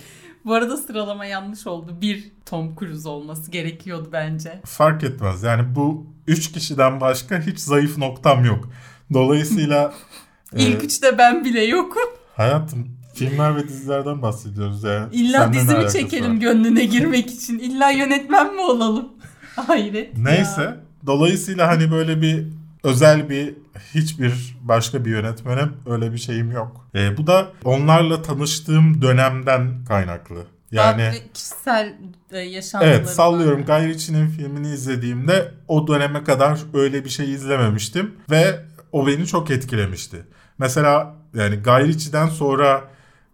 Bu 0.46 0.54
arada 0.54 0.76
sıralama 0.76 1.24
yanlış 1.24 1.66
oldu. 1.66 1.98
Bir 2.00 2.32
Tom 2.46 2.76
Cruise 2.76 3.08
olması 3.08 3.50
gerekiyordu 3.50 4.08
bence. 4.12 4.60
Fark 4.64 5.04
etmez. 5.04 5.42
Yani 5.42 5.74
bu 5.74 6.06
üç 6.26 6.52
kişiden 6.52 7.00
başka 7.00 7.40
hiç 7.40 7.58
zayıf 7.58 7.98
noktam 7.98 8.44
yok. 8.44 8.68
Dolayısıyla 9.12 9.94
İlk 10.56 10.82
e, 10.82 10.86
üçte 10.86 11.18
ben 11.18 11.44
bile 11.44 11.64
yokum. 11.64 12.02
hayatım 12.36 12.88
filmler 13.14 13.56
ve 13.56 13.68
dizilerden 13.68 14.22
bahsediyoruz 14.22 14.84
yani. 14.84 15.14
İlla 15.14 15.52
dizimi 15.52 15.90
çekelim 15.92 16.34
var? 16.34 16.40
gönlüne 16.40 16.84
girmek 16.84 17.30
için. 17.30 17.58
İlla 17.58 17.90
yönetmen 17.90 18.54
mi 18.54 18.60
olalım? 18.60 19.08
Hayret. 19.56 20.18
Neyse. 20.18 20.62
ya. 20.62 20.76
Dolayısıyla 21.06 21.68
hani 21.68 21.90
böyle 21.90 22.22
bir 22.22 22.46
özel 22.86 23.30
bir 23.30 23.54
hiçbir 23.94 24.56
başka 24.62 25.04
bir 25.04 25.10
yönetmene 25.10 25.62
öyle 25.86 26.12
bir 26.12 26.18
şeyim 26.18 26.50
yok. 26.50 26.88
E, 26.94 27.16
bu 27.16 27.26
da 27.26 27.52
onlarla 27.64 28.22
tanıştığım 28.22 29.02
dönemden 29.02 29.84
kaynaklı. 29.88 30.46
Yani 30.70 31.02
Daha 31.02 31.32
kişisel 31.34 31.94
e, 32.30 32.38
yaşantıları 32.38 32.94
Evet 32.94 33.10
sallıyorum 33.10 33.68
var. 33.68 33.80
Guy 33.80 33.88
Ritchie'nin 33.88 34.28
filmini 34.28 34.68
izlediğimde 34.68 35.52
o 35.68 35.88
döneme 35.88 36.24
kadar 36.24 36.58
öyle 36.74 37.04
bir 37.04 37.10
şey 37.10 37.32
izlememiştim 37.32 38.14
ve 38.30 38.60
o 38.92 39.06
beni 39.06 39.26
çok 39.26 39.50
etkilemişti. 39.50 40.26
Mesela 40.58 41.14
yani 41.34 41.56
Guy 41.56 41.88
Ritchie'den 41.88 42.28
sonra 42.28 42.84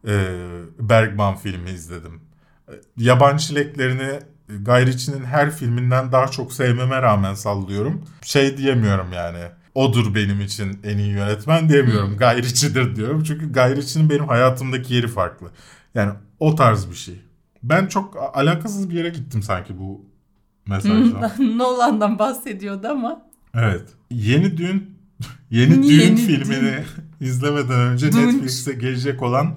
e, 0.09 0.37
Bergman 0.79 1.37
filmi 1.37 1.71
izledim. 1.71 2.21
E, 2.69 2.73
Yabancı 2.97 3.47
Çileklerini 3.47 4.19
Guy 4.49 4.87
Ritchie'nin 4.87 5.25
her 5.25 5.51
filminden 5.51 6.13
daha 6.13 6.29
çok 6.29 6.53
sevmeme 6.53 7.03
rağmen 7.03 7.35
sallıyorum. 7.35 8.05
Şey 8.23 8.57
diyemiyorum 8.57 9.13
yani. 9.13 9.39
Odur 9.75 10.15
benim 10.15 10.41
için 10.41 10.81
en 10.85 10.99
iyi 10.99 11.11
yönetmen 11.13 11.69
diyemiyorum. 11.69 12.17
Guy 12.17 12.43
Ritchie'dir 12.43 12.97
diyorum. 12.97 13.23
Çünkü 13.23 13.53
Guy 13.53 13.77
Ritchie'nin 13.77 14.11
benim 14.11 14.29
hayatımdaki 14.29 14.95
yeri 14.95 15.09
farklı. 15.09 15.51
Yani 15.95 16.13
o 16.41 16.55
tarz 16.55 16.91
bir 16.91 16.95
şey. 16.97 17.23
Ben 17.63 17.87
çok 17.87 18.31
alakasız 18.35 18.91
bir 18.91 18.95
yere 18.95 19.09
gittim 19.09 19.43
sanki 19.43 19.79
bu 19.79 20.05
mesajla. 20.67 21.33
Nolan'dan 21.57 22.19
bahsediyordu 22.19 22.89
ama. 22.89 23.23
evet. 23.55 23.85
Yeni 24.11 24.57
Düğün 24.57 24.99
Yeni 25.51 25.83
Düğün 25.83 25.83
Yeni 25.83 26.17
filmini 26.17 26.75
izlemeden 27.21 27.81
önce. 27.81 28.07
Netflix'e 28.07 28.73
gelecek 28.73 29.23
olan 29.23 29.47
e, 29.47 29.53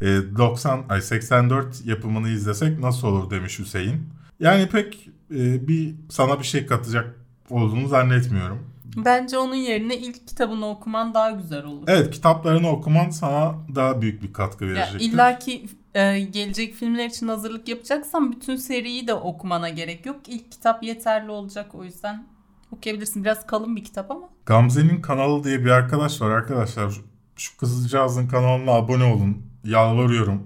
90 0.00 0.84
ay 0.88 1.02
84 1.02 1.86
yapımını 1.86 2.28
izlesek 2.28 2.78
nasıl 2.78 3.08
olur 3.08 3.30
demiş 3.30 3.58
Hüseyin. 3.58 4.08
Yani 4.40 4.68
pek 4.68 5.08
e, 5.30 5.68
bir 5.68 5.94
sana 6.10 6.38
bir 6.38 6.44
şey 6.44 6.66
katacak 6.66 7.14
olduğunu 7.50 7.88
zannetmiyorum. 7.88 8.70
Bence 8.96 9.38
onun 9.38 9.54
yerine 9.54 9.96
ilk 9.96 10.28
kitabını 10.28 10.66
okuman 10.66 11.14
daha 11.14 11.30
güzel 11.30 11.64
olur. 11.64 11.84
Evet 11.86 12.10
kitaplarını 12.10 12.70
okuman 12.70 13.10
sana 13.10 13.54
daha 13.74 14.02
büyük 14.02 14.22
bir 14.22 14.32
katkı 14.32 14.64
Ya 14.64 14.70
verecektir. 14.70 15.00
İlla 15.00 15.38
ki 15.38 15.66
e, 15.94 16.20
gelecek 16.20 16.74
filmler 16.74 17.06
için 17.06 17.28
hazırlık 17.28 17.68
yapacaksan 17.68 18.32
bütün 18.32 18.56
seriyi 18.56 19.06
de 19.06 19.14
okumana 19.14 19.68
gerek 19.68 20.06
yok. 20.06 20.16
İlk 20.28 20.52
kitap 20.52 20.82
yeterli 20.82 21.30
olacak 21.30 21.74
o 21.74 21.84
yüzden 21.84 22.26
okuyabilirsin. 22.72 23.24
Biraz 23.24 23.46
kalın 23.46 23.76
bir 23.76 23.84
kitap 23.84 24.10
ama. 24.10 24.28
Gamze'nin 24.46 25.02
kanalı 25.02 25.44
diye 25.44 25.64
bir 25.64 25.70
arkadaş 25.70 26.20
var 26.20 26.30
arkadaşlar. 26.30 26.94
Şu 27.36 27.56
kızcağızın 27.56 28.28
kanalına 28.28 28.70
abone 28.70 29.04
olun. 29.04 29.49
Yalvarıyorum. 29.64 30.42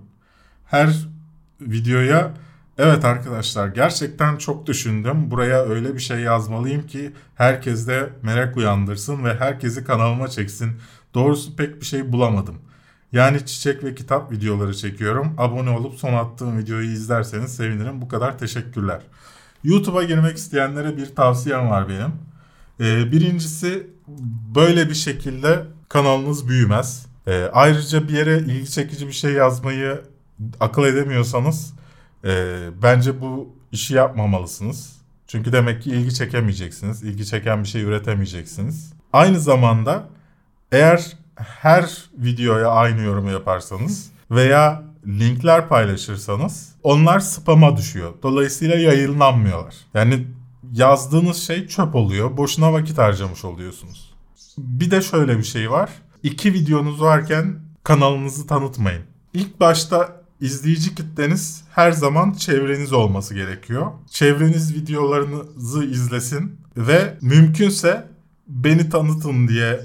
Her 0.66 0.94
videoya 1.60 2.34
evet 2.78 3.04
arkadaşlar 3.04 3.68
gerçekten 3.68 4.36
çok 4.36 4.66
düşündüm. 4.66 5.30
Buraya 5.30 5.62
öyle 5.62 5.94
bir 5.94 6.00
şey 6.00 6.18
yazmalıyım 6.18 6.86
ki 6.86 7.12
herkes 7.34 7.88
de 7.88 8.10
merak 8.22 8.56
uyandırsın 8.56 9.24
ve 9.24 9.34
herkesi 9.34 9.84
kanalıma 9.84 10.28
çeksin. 10.28 10.72
Doğrusu 11.14 11.56
pek 11.56 11.80
bir 11.80 11.86
şey 11.86 12.12
bulamadım. 12.12 12.58
Yani 13.12 13.46
çiçek 13.46 13.84
ve 13.84 13.94
kitap 13.94 14.32
videoları 14.32 14.74
çekiyorum. 14.74 15.34
Abone 15.38 15.70
olup 15.70 15.94
son 15.94 16.14
attığım 16.14 16.58
videoyu 16.58 16.90
izlerseniz 16.90 17.56
sevinirim. 17.56 18.02
Bu 18.02 18.08
kadar 18.08 18.38
teşekkürler. 18.38 19.00
YouTube'a 19.64 20.02
girmek 20.02 20.36
isteyenlere 20.36 20.96
bir 20.96 21.14
tavsiyem 21.14 21.70
var 21.70 21.88
benim. 21.88 22.12
Ee, 22.80 23.12
birincisi 23.12 23.86
böyle 24.54 24.88
bir 24.88 24.94
şekilde 24.94 25.66
kanalınız 25.88 26.48
büyümez. 26.48 27.06
Ee, 27.26 27.50
ayrıca 27.52 28.08
bir 28.08 28.12
yere 28.12 28.38
ilgi 28.38 28.70
çekici 28.70 29.06
bir 29.06 29.12
şey 29.12 29.32
yazmayı 29.32 30.02
akıl 30.60 30.84
edemiyorsanız 30.84 31.74
e, 32.24 32.58
bence 32.82 33.20
bu 33.20 33.48
işi 33.72 33.94
yapmamalısınız. 33.94 34.96
Çünkü 35.26 35.52
demek 35.52 35.82
ki 35.82 35.90
ilgi 35.90 36.14
çekemeyeceksiniz. 36.14 37.02
İlgi 37.02 37.26
çeken 37.26 37.62
bir 37.62 37.68
şey 37.68 37.82
üretemeyeceksiniz. 37.82 38.92
Aynı 39.12 39.40
zamanda 39.40 40.08
eğer 40.72 41.12
her 41.36 42.04
videoya 42.18 42.68
aynı 42.68 43.02
yorumu 43.02 43.30
yaparsanız 43.30 44.10
veya 44.30 44.82
linkler 45.06 45.68
paylaşırsanız 45.68 46.74
onlar 46.82 47.20
spam'a 47.20 47.76
düşüyor. 47.76 48.12
Dolayısıyla 48.22 48.76
yayınlanmıyorlar. 48.76 49.74
Yani 49.94 50.26
yazdığınız 50.72 51.36
şey 51.36 51.66
çöp 51.66 51.94
oluyor. 51.94 52.36
Boşuna 52.36 52.72
vakit 52.72 52.98
harcamış 52.98 53.44
oluyorsunuz. 53.44 54.14
Bir 54.58 54.90
de 54.90 55.02
şöyle 55.02 55.38
bir 55.38 55.44
şey 55.44 55.70
var. 55.70 55.90
İki 56.24 56.52
videonuz 56.52 57.00
varken 57.00 57.54
kanalınızı 57.84 58.46
tanıtmayın. 58.46 59.02
İlk 59.32 59.60
başta 59.60 60.20
izleyici 60.40 60.94
kitleniz 60.94 61.64
her 61.70 61.92
zaman 61.92 62.32
çevreniz 62.32 62.92
olması 62.92 63.34
gerekiyor. 63.34 63.92
Çevreniz 64.10 64.74
videolarınızı 64.74 65.84
izlesin 65.84 66.60
ve 66.76 67.18
mümkünse 67.20 68.08
beni 68.48 68.90
tanıtın 68.90 69.48
diye 69.48 69.80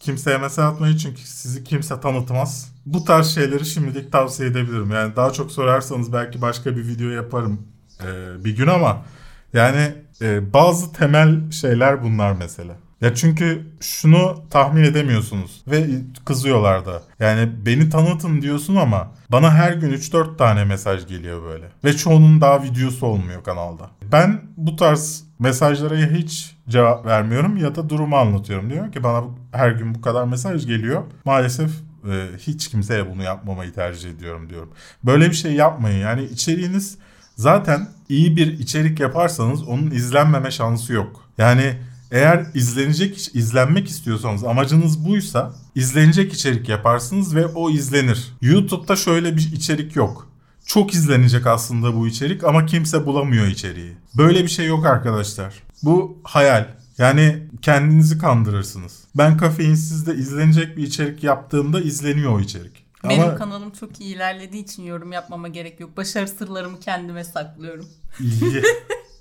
kimseye 0.00 0.38
mesaj 0.38 0.64
atmayın 0.64 0.96
çünkü 0.96 1.20
sizi 1.20 1.64
kimse 1.64 2.00
tanıtmaz. 2.00 2.72
Bu 2.86 3.04
tarz 3.04 3.26
şeyleri 3.26 3.66
şimdilik 3.66 4.12
tavsiye 4.12 4.48
edebilirim. 4.48 4.90
Yani 4.90 5.16
daha 5.16 5.32
çok 5.32 5.52
sorarsanız 5.52 6.12
belki 6.12 6.42
başka 6.42 6.76
bir 6.76 6.88
video 6.88 7.08
yaparım 7.08 7.60
e, 8.04 8.44
bir 8.44 8.56
gün 8.56 8.66
ama 8.66 9.04
yani 9.52 9.94
e, 10.22 10.52
bazı 10.52 10.92
temel 10.92 11.50
şeyler 11.50 12.02
bunlar 12.02 12.32
mesela. 12.32 12.76
Ya 13.00 13.14
çünkü 13.14 13.66
şunu 13.80 14.42
tahmin 14.50 14.84
edemiyorsunuz 14.84 15.62
ve 15.66 15.86
kızıyorlar 16.24 16.86
da. 16.86 17.02
Yani 17.20 17.50
beni 17.66 17.90
tanıtın 17.90 18.42
diyorsun 18.42 18.76
ama 18.76 19.12
bana 19.28 19.54
her 19.54 19.72
gün 19.72 19.92
3-4 19.92 20.36
tane 20.36 20.64
mesaj 20.64 21.06
geliyor 21.06 21.42
böyle. 21.42 21.64
Ve 21.84 21.92
çoğunun 21.92 22.40
daha 22.40 22.62
videosu 22.62 23.06
olmuyor 23.06 23.44
kanalda. 23.44 23.90
Ben 24.12 24.40
bu 24.56 24.76
tarz 24.76 25.24
mesajlara 25.38 25.96
hiç 25.96 26.56
cevap 26.68 27.06
vermiyorum 27.06 27.56
ya 27.56 27.74
da 27.74 27.88
durumu 27.88 28.16
anlatıyorum. 28.16 28.70
Diyorum 28.70 28.90
ki 28.90 29.02
bana 29.02 29.24
her 29.52 29.70
gün 29.70 29.94
bu 29.94 30.00
kadar 30.00 30.24
mesaj 30.24 30.66
geliyor. 30.66 31.02
Maalesef 31.24 31.70
e, 32.10 32.26
hiç 32.38 32.68
kimseye 32.68 33.10
bunu 33.10 33.22
yapmamayı 33.22 33.72
tercih 33.72 34.10
ediyorum 34.10 34.50
diyorum. 34.50 34.70
Böyle 35.04 35.30
bir 35.30 35.34
şey 35.34 35.52
yapmayın. 35.52 35.98
Yani 35.98 36.24
içeriğiniz 36.24 36.98
zaten 37.36 37.88
iyi 38.08 38.36
bir 38.36 38.58
içerik 38.58 39.00
yaparsanız 39.00 39.62
onun 39.62 39.90
izlenmeme 39.90 40.50
şansı 40.50 40.92
yok. 40.92 41.30
Yani 41.38 41.76
eğer 42.10 42.46
izlenecek 42.54 43.30
izlenmek 43.34 43.88
istiyorsanız 43.88 44.44
amacınız 44.44 45.06
buysa 45.06 45.54
izlenecek 45.74 46.32
içerik 46.32 46.68
yaparsınız 46.68 47.34
ve 47.34 47.46
o 47.46 47.70
izlenir. 47.70 48.32
YouTube'da 48.40 48.96
şöyle 48.96 49.36
bir 49.36 49.52
içerik 49.52 49.96
yok. 49.96 50.28
Çok 50.66 50.94
izlenecek 50.94 51.46
aslında 51.46 51.96
bu 51.96 52.06
içerik 52.06 52.44
ama 52.44 52.66
kimse 52.66 53.06
bulamıyor 53.06 53.46
içeriği. 53.46 53.96
Böyle 54.14 54.42
bir 54.42 54.48
şey 54.48 54.66
yok 54.66 54.86
arkadaşlar. 54.86 55.54
Bu 55.82 56.18
hayal. 56.24 56.68
Yani 56.98 57.48
kendinizi 57.62 58.18
kandırırsınız. 58.18 59.04
Ben 59.14 59.36
kafeinsizde 59.36 60.14
izlenecek 60.14 60.76
bir 60.76 60.82
içerik 60.82 61.24
yaptığımda 61.24 61.80
izleniyor 61.80 62.32
o 62.32 62.40
içerik. 62.40 62.86
Benim 63.04 63.22
Ama 63.22 63.34
kanalım 63.34 63.70
çok 63.70 64.00
iyi 64.00 64.14
ilerlediği 64.14 64.62
için 64.62 64.82
yorum 64.82 65.12
yapmama 65.12 65.48
gerek 65.48 65.80
yok. 65.80 65.96
Başarı 65.96 66.28
sırlarımı 66.28 66.80
kendime 66.80 67.24
saklıyorum. 67.24 67.86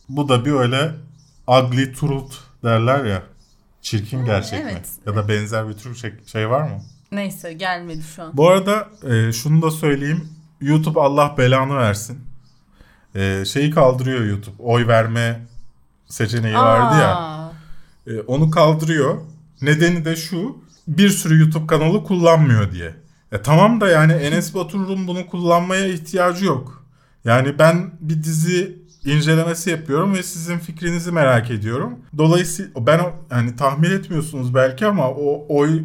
bu 0.09 0.29
da 0.29 0.45
bir 0.45 0.51
öyle 0.51 0.91
ugly 1.47 1.93
truth 1.93 2.35
derler 2.63 3.05
ya. 3.05 3.23
Çirkin 3.81 4.25
gerçek 4.25 4.65
mi? 4.65 4.71
evet. 4.71 4.89
Ya 5.05 5.15
da 5.15 5.27
benzer 5.27 5.69
bir 5.69 5.73
tür 5.73 5.95
şey, 5.95 6.13
şey 6.25 6.49
var 6.49 6.61
mı? 6.61 6.81
Neyse 7.11 7.53
gelmedi 7.53 8.01
şu 8.15 8.23
an. 8.23 8.37
Bu 8.37 8.49
arada 8.49 8.89
e, 9.09 9.31
şunu 9.31 9.61
da 9.61 9.71
söyleyeyim. 9.71 10.29
YouTube 10.61 10.99
Allah 10.99 11.35
belanı 11.37 11.77
versin. 11.77 12.19
E, 13.15 13.43
şeyi 13.45 13.71
kaldırıyor 13.71 14.25
YouTube. 14.25 14.63
Oy 14.63 14.87
verme 14.87 15.41
seçeneği 16.07 16.55
vardı 16.55 16.95
ya. 17.01 17.15
Aa, 17.15 17.51
E, 18.07 18.19
onu 18.19 18.51
kaldırıyor. 18.51 19.21
Nedeni 19.61 20.05
de 20.05 20.15
şu. 20.15 20.57
Bir 20.87 21.09
sürü 21.09 21.39
YouTube 21.39 21.67
kanalı 21.67 22.03
kullanmıyor 22.03 22.71
diye. 22.71 22.95
E, 23.31 23.41
tamam 23.41 23.81
da 23.81 23.87
yani 23.89 24.13
Enes 24.13 24.53
Batur'un 24.55 25.07
bunu 25.07 25.27
kullanmaya 25.27 25.85
ihtiyacı 25.87 26.45
yok. 26.45 26.85
Yani 27.25 27.59
ben 27.59 27.91
bir 27.99 28.23
dizi 28.23 28.77
incelemesi 29.05 29.69
yapıyorum 29.69 30.13
ve 30.13 30.23
sizin 30.23 30.57
fikrinizi 30.57 31.11
merak 31.11 31.51
ediyorum. 31.51 31.99
Dolayısıyla 32.17 32.71
ben 32.87 33.01
yani 33.31 33.55
tahmin 33.55 33.91
etmiyorsunuz 33.91 34.55
belki 34.55 34.85
ama 34.85 35.09
o 35.09 35.45
oy 35.49 35.77
e, 35.79 35.83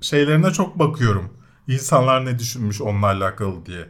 şeylerine 0.00 0.50
çok 0.50 0.78
bakıyorum. 0.78 1.28
İnsanlar 1.68 2.24
ne 2.26 2.38
düşünmüş 2.38 2.80
onunla 2.80 3.06
alakalı 3.06 3.66
diye. 3.66 3.86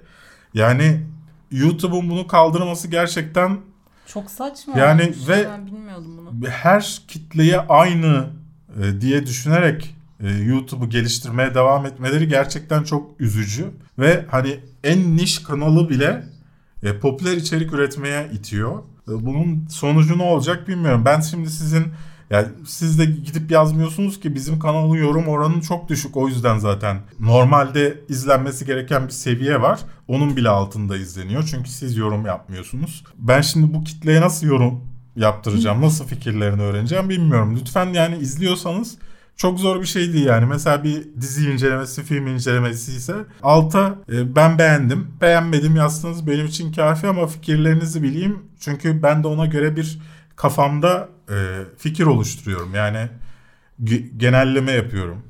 Yani 0.54 1.06
YouTube'un 1.50 2.10
bunu 2.10 2.26
kaldırması 2.26 2.88
gerçekten 2.88 3.58
Çok 4.06 4.30
saçma. 4.30 4.78
Yani 4.78 5.02
olmuş. 5.02 5.28
ve- 5.28 5.48
Ben 5.52 5.66
bilmiyordum 5.66 6.16
bunu. 6.18 6.48
her 6.48 7.02
kitleye 7.08 7.60
aynı 7.60 8.26
e, 8.82 9.00
diye 9.00 9.26
düşünerek 9.26 9.96
e, 10.20 10.28
YouTube'u 10.30 10.88
geliştirmeye 10.88 11.54
devam 11.54 11.86
etmeleri 11.86 12.28
gerçekten 12.28 12.82
çok 12.82 13.20
üzücü 13.20 13.64
ve 13.98 14.24
hani 14.30 14.60
en 14.84 15.16
niş 15.16 15.38
kanalı 15.38 15.88
bile 15.90 16.22
e, 16.82 16.98
popüler 16.98 17.36
içerik 17.36 17.72
üretmeye 17.72 18.30
itiyor. 18.32 18.78
E, 19.08 19.26
bunun 19.26 19.66
sonucu 19.68 20.18
ne 20.18 20.22
olacak 20.22 20.68
bilmiyorum. 20.68 21.02
Ben 21.04 21.20
şimdi 21.20 21.50
sizin 21.50 21.84
yani 22.30 22.48
siz 22.66 22.98
de 22.98 23.04
gidip 23.04 23.50
yazmıyorsunuz 23.50 24.20
ki 24.20 24.34
bizim 24.34 24.58
kanalın 24.58 24.96
yorum 24.96 25.28
oranı 25.28 25.60
çok 25.60 25.88
düşük 25.88 26.16
o 26.16 26.28
yüzden 26.28 26.58
zaten 26.58 27.00
normalde 27.20 28.00
izlenmesi 28.08 28.66
gereken 28.66 29.06
bir 29.06 29.12
seviye 29.12 29.62
var. 29.62 29.80
Onun 30.08 30.36
bile 30.36 30.48
altında 30.48 30.96
izleniyor 30.96 31.48
çünkü 31.50 31.70
siz 31.70 31.96
yorum 31.96 32.26
yapmıyorsunuz. 32.26 33.04
Ben 33.18 33.40
şimdi 33.40 33.74
bu 33.74 33.84
kitleye 33.84 34.20
nasıl 34.20 34.46
yorum 34.46 34.84
yaptıracağım, 35.16 35.82
nasıl 35.82 36.04
fikirlerini 36.04 36.62
öğreneceğim 36.62 37.08
bilmiyorum. 37.08 37.56
Lütfen 37.60 37.86
yani 37.86 38.18
izliyorsanız 38.18 38.98
çok 39.40 39.60
zor 39.60 39.80
bir 39.80 39.86
şey 39.86 40.12
değil 40.12 40.26
yani. 40.26 40.46
Mesela 40.46 40.84
bir 40.84 41.04
dizi 41.20 41.50
incelemesi, 41.50 42.02
film 42.02 42.26
incelemesi 42.26 42.92
ise 42.92 43.14
alta 43.42 43.94
e, 44.12 44.36
ben 44.36 44.58
beğendim, 44.58 45.08
beğenmedim 45.20 45.76
yazsanız 45.76 46.26
benim 46.26 46.46
için 46.46 46.72
kafi 46.72 47.06
ama 47.06 47.26
fikirlerinizi 47.26 48.02
bileyim. 48.02 48.38
Çünkü 48.60 49.02
ben 49.02 49.22
de 49.22 49.28
ona 49.28 49.46
göre 49.46 49.76
bir 49.76 49.98
kafamda 50.36 51.08
e, 51.30 51.36
fikir 51.78 52.04
oluşturuyorum. 52.06 52.74
Yani 52.74 53.08
ge- 53.84 54.18
genelleme 54.18 54.72
yapıyorum. 54.72 55.22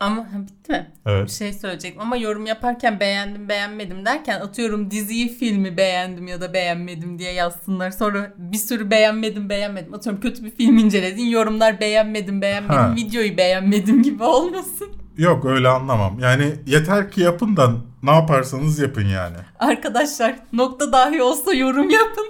Ama 0.00 0.26
bitti 0.48 0.72
mi? 0.72 0.92
Bir 1.06 1.10
Evet. 1.10 1.30
şey 1.30 1.52
söyleyecektim 1.52 2.00
ama 2.02 2.16
yorum 2.16 2.46
yaparken 2.46 3.00
beğendim 3.00 3.48
beğenmedim 3.48 4.04
derken 4.06 4.40
atıyorum 4.40 4.90
diziyi 4.90 5.28
filmi 5.38 5.76
beğendim 5.76 6.26
ya 6.26 6.40
da 6.40 6.52
beğenmedim 6.54 7.18
diye 7.18 7.32
yazsınlar. 7.32 7.90
Sonra 7.90 8.32
bir 8.38 8.56
sürü 8.56 8.90
beğenmedim 8.90 9.48
beğenmedim. 9.48 9.94
Atıyorum 9.94 10.20
kötü 10.20 10.44
bir 10.44 10.50
film 10.50 10.78
inceledin 10.78 11.24
yorumlar 11.26 11.80
beğenmedim 11.80 12.42
beğenmedim 12.42 12.76
Ha. 12.76 12.94
videoyu 12.96 13.36
beğenmedim 13.36 14.02
gibi 14.02 14.22
olmasın. 14.22 14.88
Yok 15.18 15.44
öyle 15.44 15.68
anlamam. 15.68 16.18
Yani 16.18 16.52
yeter 16.66 17.10
ki 17.10 17.20
yapın 17.20 17.56
da 17.56 17.70
ne 18.02 18.10
yaparsanız 18.10 18.78
yapın 18.78 19.06
yani. 19.06 19.36
Arkadaşlar 19.58 20.34
nokta 20.52 20.92
dahi 20.92 21.22
olsa 21.22 21.54
yorum 21.54 21.90
yapın. 21.90 22.26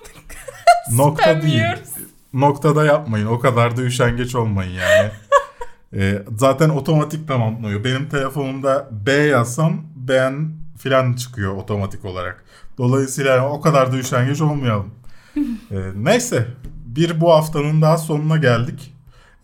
Nokta 0.97 1.43
değil. 1.43 1.63
Noktada 2.33 2.85
yapmayın. 2.85 3.27
O 3.27 3.39
kadar 3.41 3.77
da 3.77 3.83
üşengeç 3.83 4.35
olmayın 4.35 4.73
yani. 4.73 5.11
Ee, 5.95 6.23
zaten 6.37 6.69
otomatik 6.69 7.29
tamamlıyor. 7.29 7.85
Benim 7.85 8.09
telefonumda 8.09 8.89
B 9.07 9.13
yazsam 9.13 9.83
beğen 9.97 10.53
filan 10.79 11.13
çıkıyor 11.13 11.57
otomatik 11.57 12.05
olarak. 12.05 12.45
Dolayısıyla 12.79 13.37
yani 13.37 13.47
o 13.47 13.61
kadar 13.61 13.93
da 13.93 13.99
üşengeç 13.99 14.41
olmayalım. 14.41 14.91
Ee, 15.71 15.77
neyse. 15.97 16.47
Bir 16.87 17.21
bu 17.21 17.33
haftanın 17.33 17.83
daha 17.83 17.99
sonuna 17.99 18.37
geldik. 18.37 18.95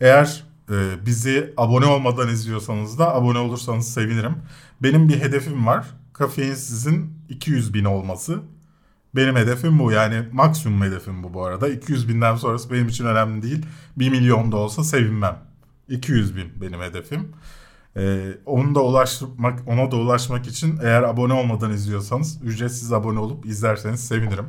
Eğer 0.01 0.43
e, 0.69 1.05
bizi 1.05 1.53
abone 1.57 1.85
olmadan 1.85 2.29
izliyorsanız 2.29 2.99
da 2.99 3.15
abone 3.15 3.37
olursanız 3.37 3.93
sevinirim. 3.93 4.35
Benim 4.83 5.09
bir 5.09 5.19
hedefim 5.19 5.67
var. 5.67 5.85
Kafein 6.13 6.53
sizin 6.53 7.13
200 7.29 7.73
bin 7.73 7.85
olması. 7.85 8.39
Benim 9.15 9.35
hedefim 9.35 9.79
bu 9.79 9.91
yani 9.91 10.23
maksimum 10.31 10.81
hedefim 10.81 11.23
bu 11.23 11.33
bu 11.33 11.45
arada. 11.45 11.69
200 11.69 12.09
binden 12.09 12.35
sonrası 12.35 12.71
benim 12.71 12.87
için 12.87 13.05
önemli 13.05 13.41
değil. 13.41 13.65
1 13.97 14.09
milyon 14.09 14.51
da 14.51 14.57
olsa 14.57 14.83
sevinmem. 14.83 15.50
200 15.87 16.35
bin 16.35 16.61
benim 16.61 16.81
hedefim. 16.81 17.31
Ee, 17.97 18.31
onu 18.45 18.75
da 18.75 18.83
ulaşmak, 18.83 19.59
ona 19.67 19.91
da 19.91 19.95
ulaşmak 19.95 20.47
için 20.47 20.79
eğer 20.83 21.03
abone 21.03 21.33
olmadan 21.33 21.71
izliyorsanız 21.71 22.39
ücretsiz 22.43 22.93
abone 22.93 23.19
olup 23.19 23.45
izlerseniz 23.45 24.07
sevinirim. 24.07 24.45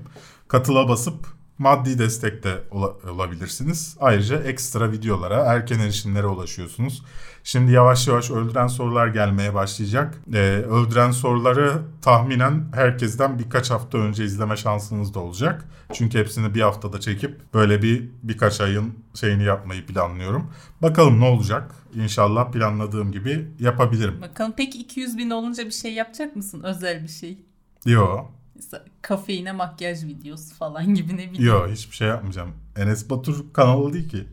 Katıla 0.49 0.89
basıp 0.89 1.27
maddi 1.59 1.99
destek 1.99 2.43
de 2.45 2.65
ola- 2.71 2.97
olabilirsiniz. 3.13 3.97
Ayrıca 4.01 4.43
ekstra 4.43 4.93
videolara, 4.93 5.37
erken 5.45 5.79
erişimlere 5.79 6.27
ulaşıyorsunuz. 6.27 7.03
Şimdi 7.45 7.73
yavaş 7.73 8.09
yavaş 8.09 8.31
öldüren 8.31 8.67
sorular 8.67 9.07
gelmeye 9.09 9.55
başlayacak. 9.55 10.19
Ee, 10.35 10.39
öldüren 10.71 11.11
soruları 11.11 11.83
tahminen 12.03 12.65
herkesten 12.75 13.39
birkaç 13.39 13.71
hafta 13.71 13.99
önce 13.99 14.25
izleme 14.25 14.57
şansınız 14.57 15.15
da 15.15 15.21
olacak. 15.21 15.65
Çünkü 15.93 16.19
hepsini 16.19 16.55
bir 16.55 16.61
haftada 16.61 17.01
çekip 17.01 17.55
böyle 17.55 17.83
bir 17.83 18.09
birkaç 18.23 18.61
ayın 18.61 18.95
şeyini 19.15 19.45
yapmayı 19.45 19.87
planlıyorum. 19.87 20.51
Bakalım 20.83 21.21
ne 21.21 21.25
olacak. 21.25 21.75
İnşallah 21.95 22.53
planladığım 22.53 23.13
gibi 23.13 23.49
yapabilirim. 23.59 24.21
Bakalım 24.21 24.53
peki 24.57 24.79
200 24.79 25.19
bin 25.19 25.31
olunca 25.31 25.67
bir 25.67 25.71
şey 25.71 25.93
yapacak 25.95 26.37
mısın? 26.37 26.63
Özel 26.63 27.03
bir 27.03 27.09
şey. 27.09 27.39
Yo, 27.87 28.25
Mesela 28.55 28.85
kafeine 29.03 29.53
makyaj 29.53 30.05
videosu 30.05 30.55
falan 30.55 30.95
gibi 30.95 31.13
ne 31.17 31.31
bileyim. 31.33 31.45
yo 31.45 31.69
hiçbir 31.69 31.97
şey 31.97 32.09
yapmayacağım. 32.09 32.51
Enes 32.77 33.11
Batur 33.11 33.45
kanalı 33.53 33.93
değil 33.93 34.09
ki. 34.09 34.25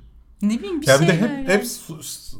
Ne 0.42 0.60
bileyim 0.60 0.82
bir 0.82 0.88
Ya 0.88 1.02
bir 1.02 1.06
şeyler. 1.08 1.22
de 1.22 1.38
hep 1.38 1.50
ya. 1.50 1.56
hep 1.56 1.66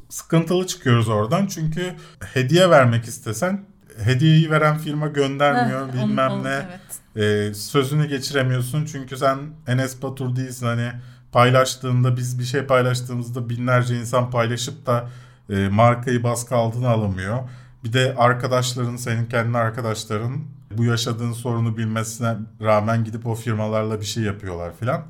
sıkıntılı 0.10 0.68
çıkıyoruz 0.68 1.10
oradan. 1.10 1.48
Çünkü 1.48 1.94
hediye 2.34 2.70
vermek 2.70 3.06
istesen 3.06 3.66
hediyeyi 4.04 4.52
veren 4.52 4.78
firma 4.78 5.08
göndermiyor 5.08 5.88
Heh, 5.90 5.94
bilmem 5.94 6.32
onu- 6.32 6.40
onu- 6.40 6.44
ne. 6.44 6.66
evet. 6.70 6.80
Ee, 7.16 7.54
sözünü 7.54 8.08
geçiremiyorsun 8.08 8.86
çünkü 8.86 9.18
sen 9.18 9.38
Enes 9.68 10.02
Batur 10.02 10.36
değilsin 10.36 10.66
hani 10.66 10.92
paylaştığında 11.32 12.18
biz 12.18 12.40
bir 12.40 12.44
şey 12.44 12.62
paylaştığımızda 12.66 13.50
binlerce 13.50 14.00
insan 14.00 14.32
paylaşıp 14.32 14.86
da 14.86 15.10
e, 15.50 15.68
markayı 15.70 16.24
baskı 16.24 16.56
altına 16.56 16.90
alamıyor. 16.90 17.40
Bir 17.84 17.94
de 17.94 18.16
arkadaşların 18.18 18.96
senin 18.96 19.26
kendi 19.26 19.58
arkadaşların 19.58 20.38
bu 20.78 20.84
yaşadığın 20.84 21.32
sorunu 21.34 21.78
bilmesine 21.78 22.36
rağmen 22.62 23.04
gidip 23.04 23.28
o 23.28 23.36
firmalarla 23.36 24.00
bir 24.02 24.06
şey 24.06 24.24
yapıyorlar 24.24 24.72
filan. 24.80 25.02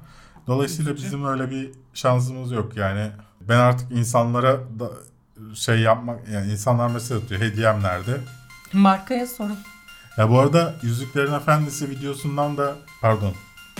Dolayısıyla 0.50 0.96
bizim 0.96 1.26
öyle 1.26 1.52
bir 1.52 1.72
şansımız 1.94 2.52
yok 2.52 2.78
yani. 2.78 3.12
Ben 3.42 3.58
artık 3.58 3.92
insanlara 3.92 4.58
da 4.80 4.90
şey 5.56 5.80
yapmak 5.80 6.28
yani 6.30 6.52
insanlar 6.52 6.90
mesaj 6.90 7.24
atıyor 7.24 7.42
hediyem 7.42 7.84
nerede? 7.84 8.18
Markaya 8.74 9.28
sorun. 9.28 9.60
Ya 10.18 10.30
bu 10.30 10.40
arada 10.40 10.74
Yüzüklerin 10.82 11.34
Efendisi 11.34 11.90
videosundan 11.90 12.58
da 12.58 12.76
pardon 13.02 13.34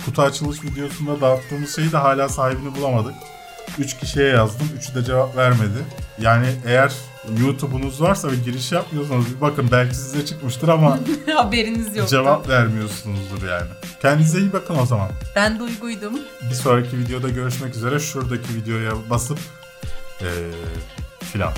kutu 0.04 0.22
açılış 0.22 0.64
videosunda 0.64 1.20
dağıttığımız 1.20 1.76
şeyi 1.76 1.92
de 1.92 1.96
hala 1.96 2.28
sahibini 2.28 2.76
bulamadık. 2.76 3.14
3 3.78 3.98
kişiye 3.98 4.26
yazdım. 4.26 4.68
Üçü 4.78 4.94
de 4.94 5.04
cevap 5.04 5.36
vermedi. 5.36 5.84
Yani 6.18 6.46
eğer 6.66 6.92
YouTube'unuz 7.40 8.00
varsa 8.02 8.30
ve 8.30 8.36
giriş 8.36 8.72
yapmıyorsanız 8.72 9.36
bir 9.36 9.40
bakın 9.40 9.68
belki 9.72 9.94
size 9.96 10.26
çıkmıştır 10.26 10.68
ama 10.68 10.98
Haberiniz 11.34 11.96
yok. 11.96 12.08
cevap 12.08 12.48
vermiyorsunuzdur 12.48 13.48
yani. 13.48 13.66
Kendinize 14.02 14.38
iyi 14.38 14.52
bakın 14.52 14.78
o 14.78 14.86
zaman. 14.86 15.10
Ben 15.36 15.58
duyguydum. 15.58 16.12
Bir 16.50 16.54
sonraki 16.54 16.98
videoda 16.98 17.28
görüşmek 17.28 17.76
üzere. 17.76 18.00
Şuradaki 18.00 18.54
videoya 18.54 18.92
basıp 19.10 19.38
eee 20.20 20.28
filan. 21.32 21.52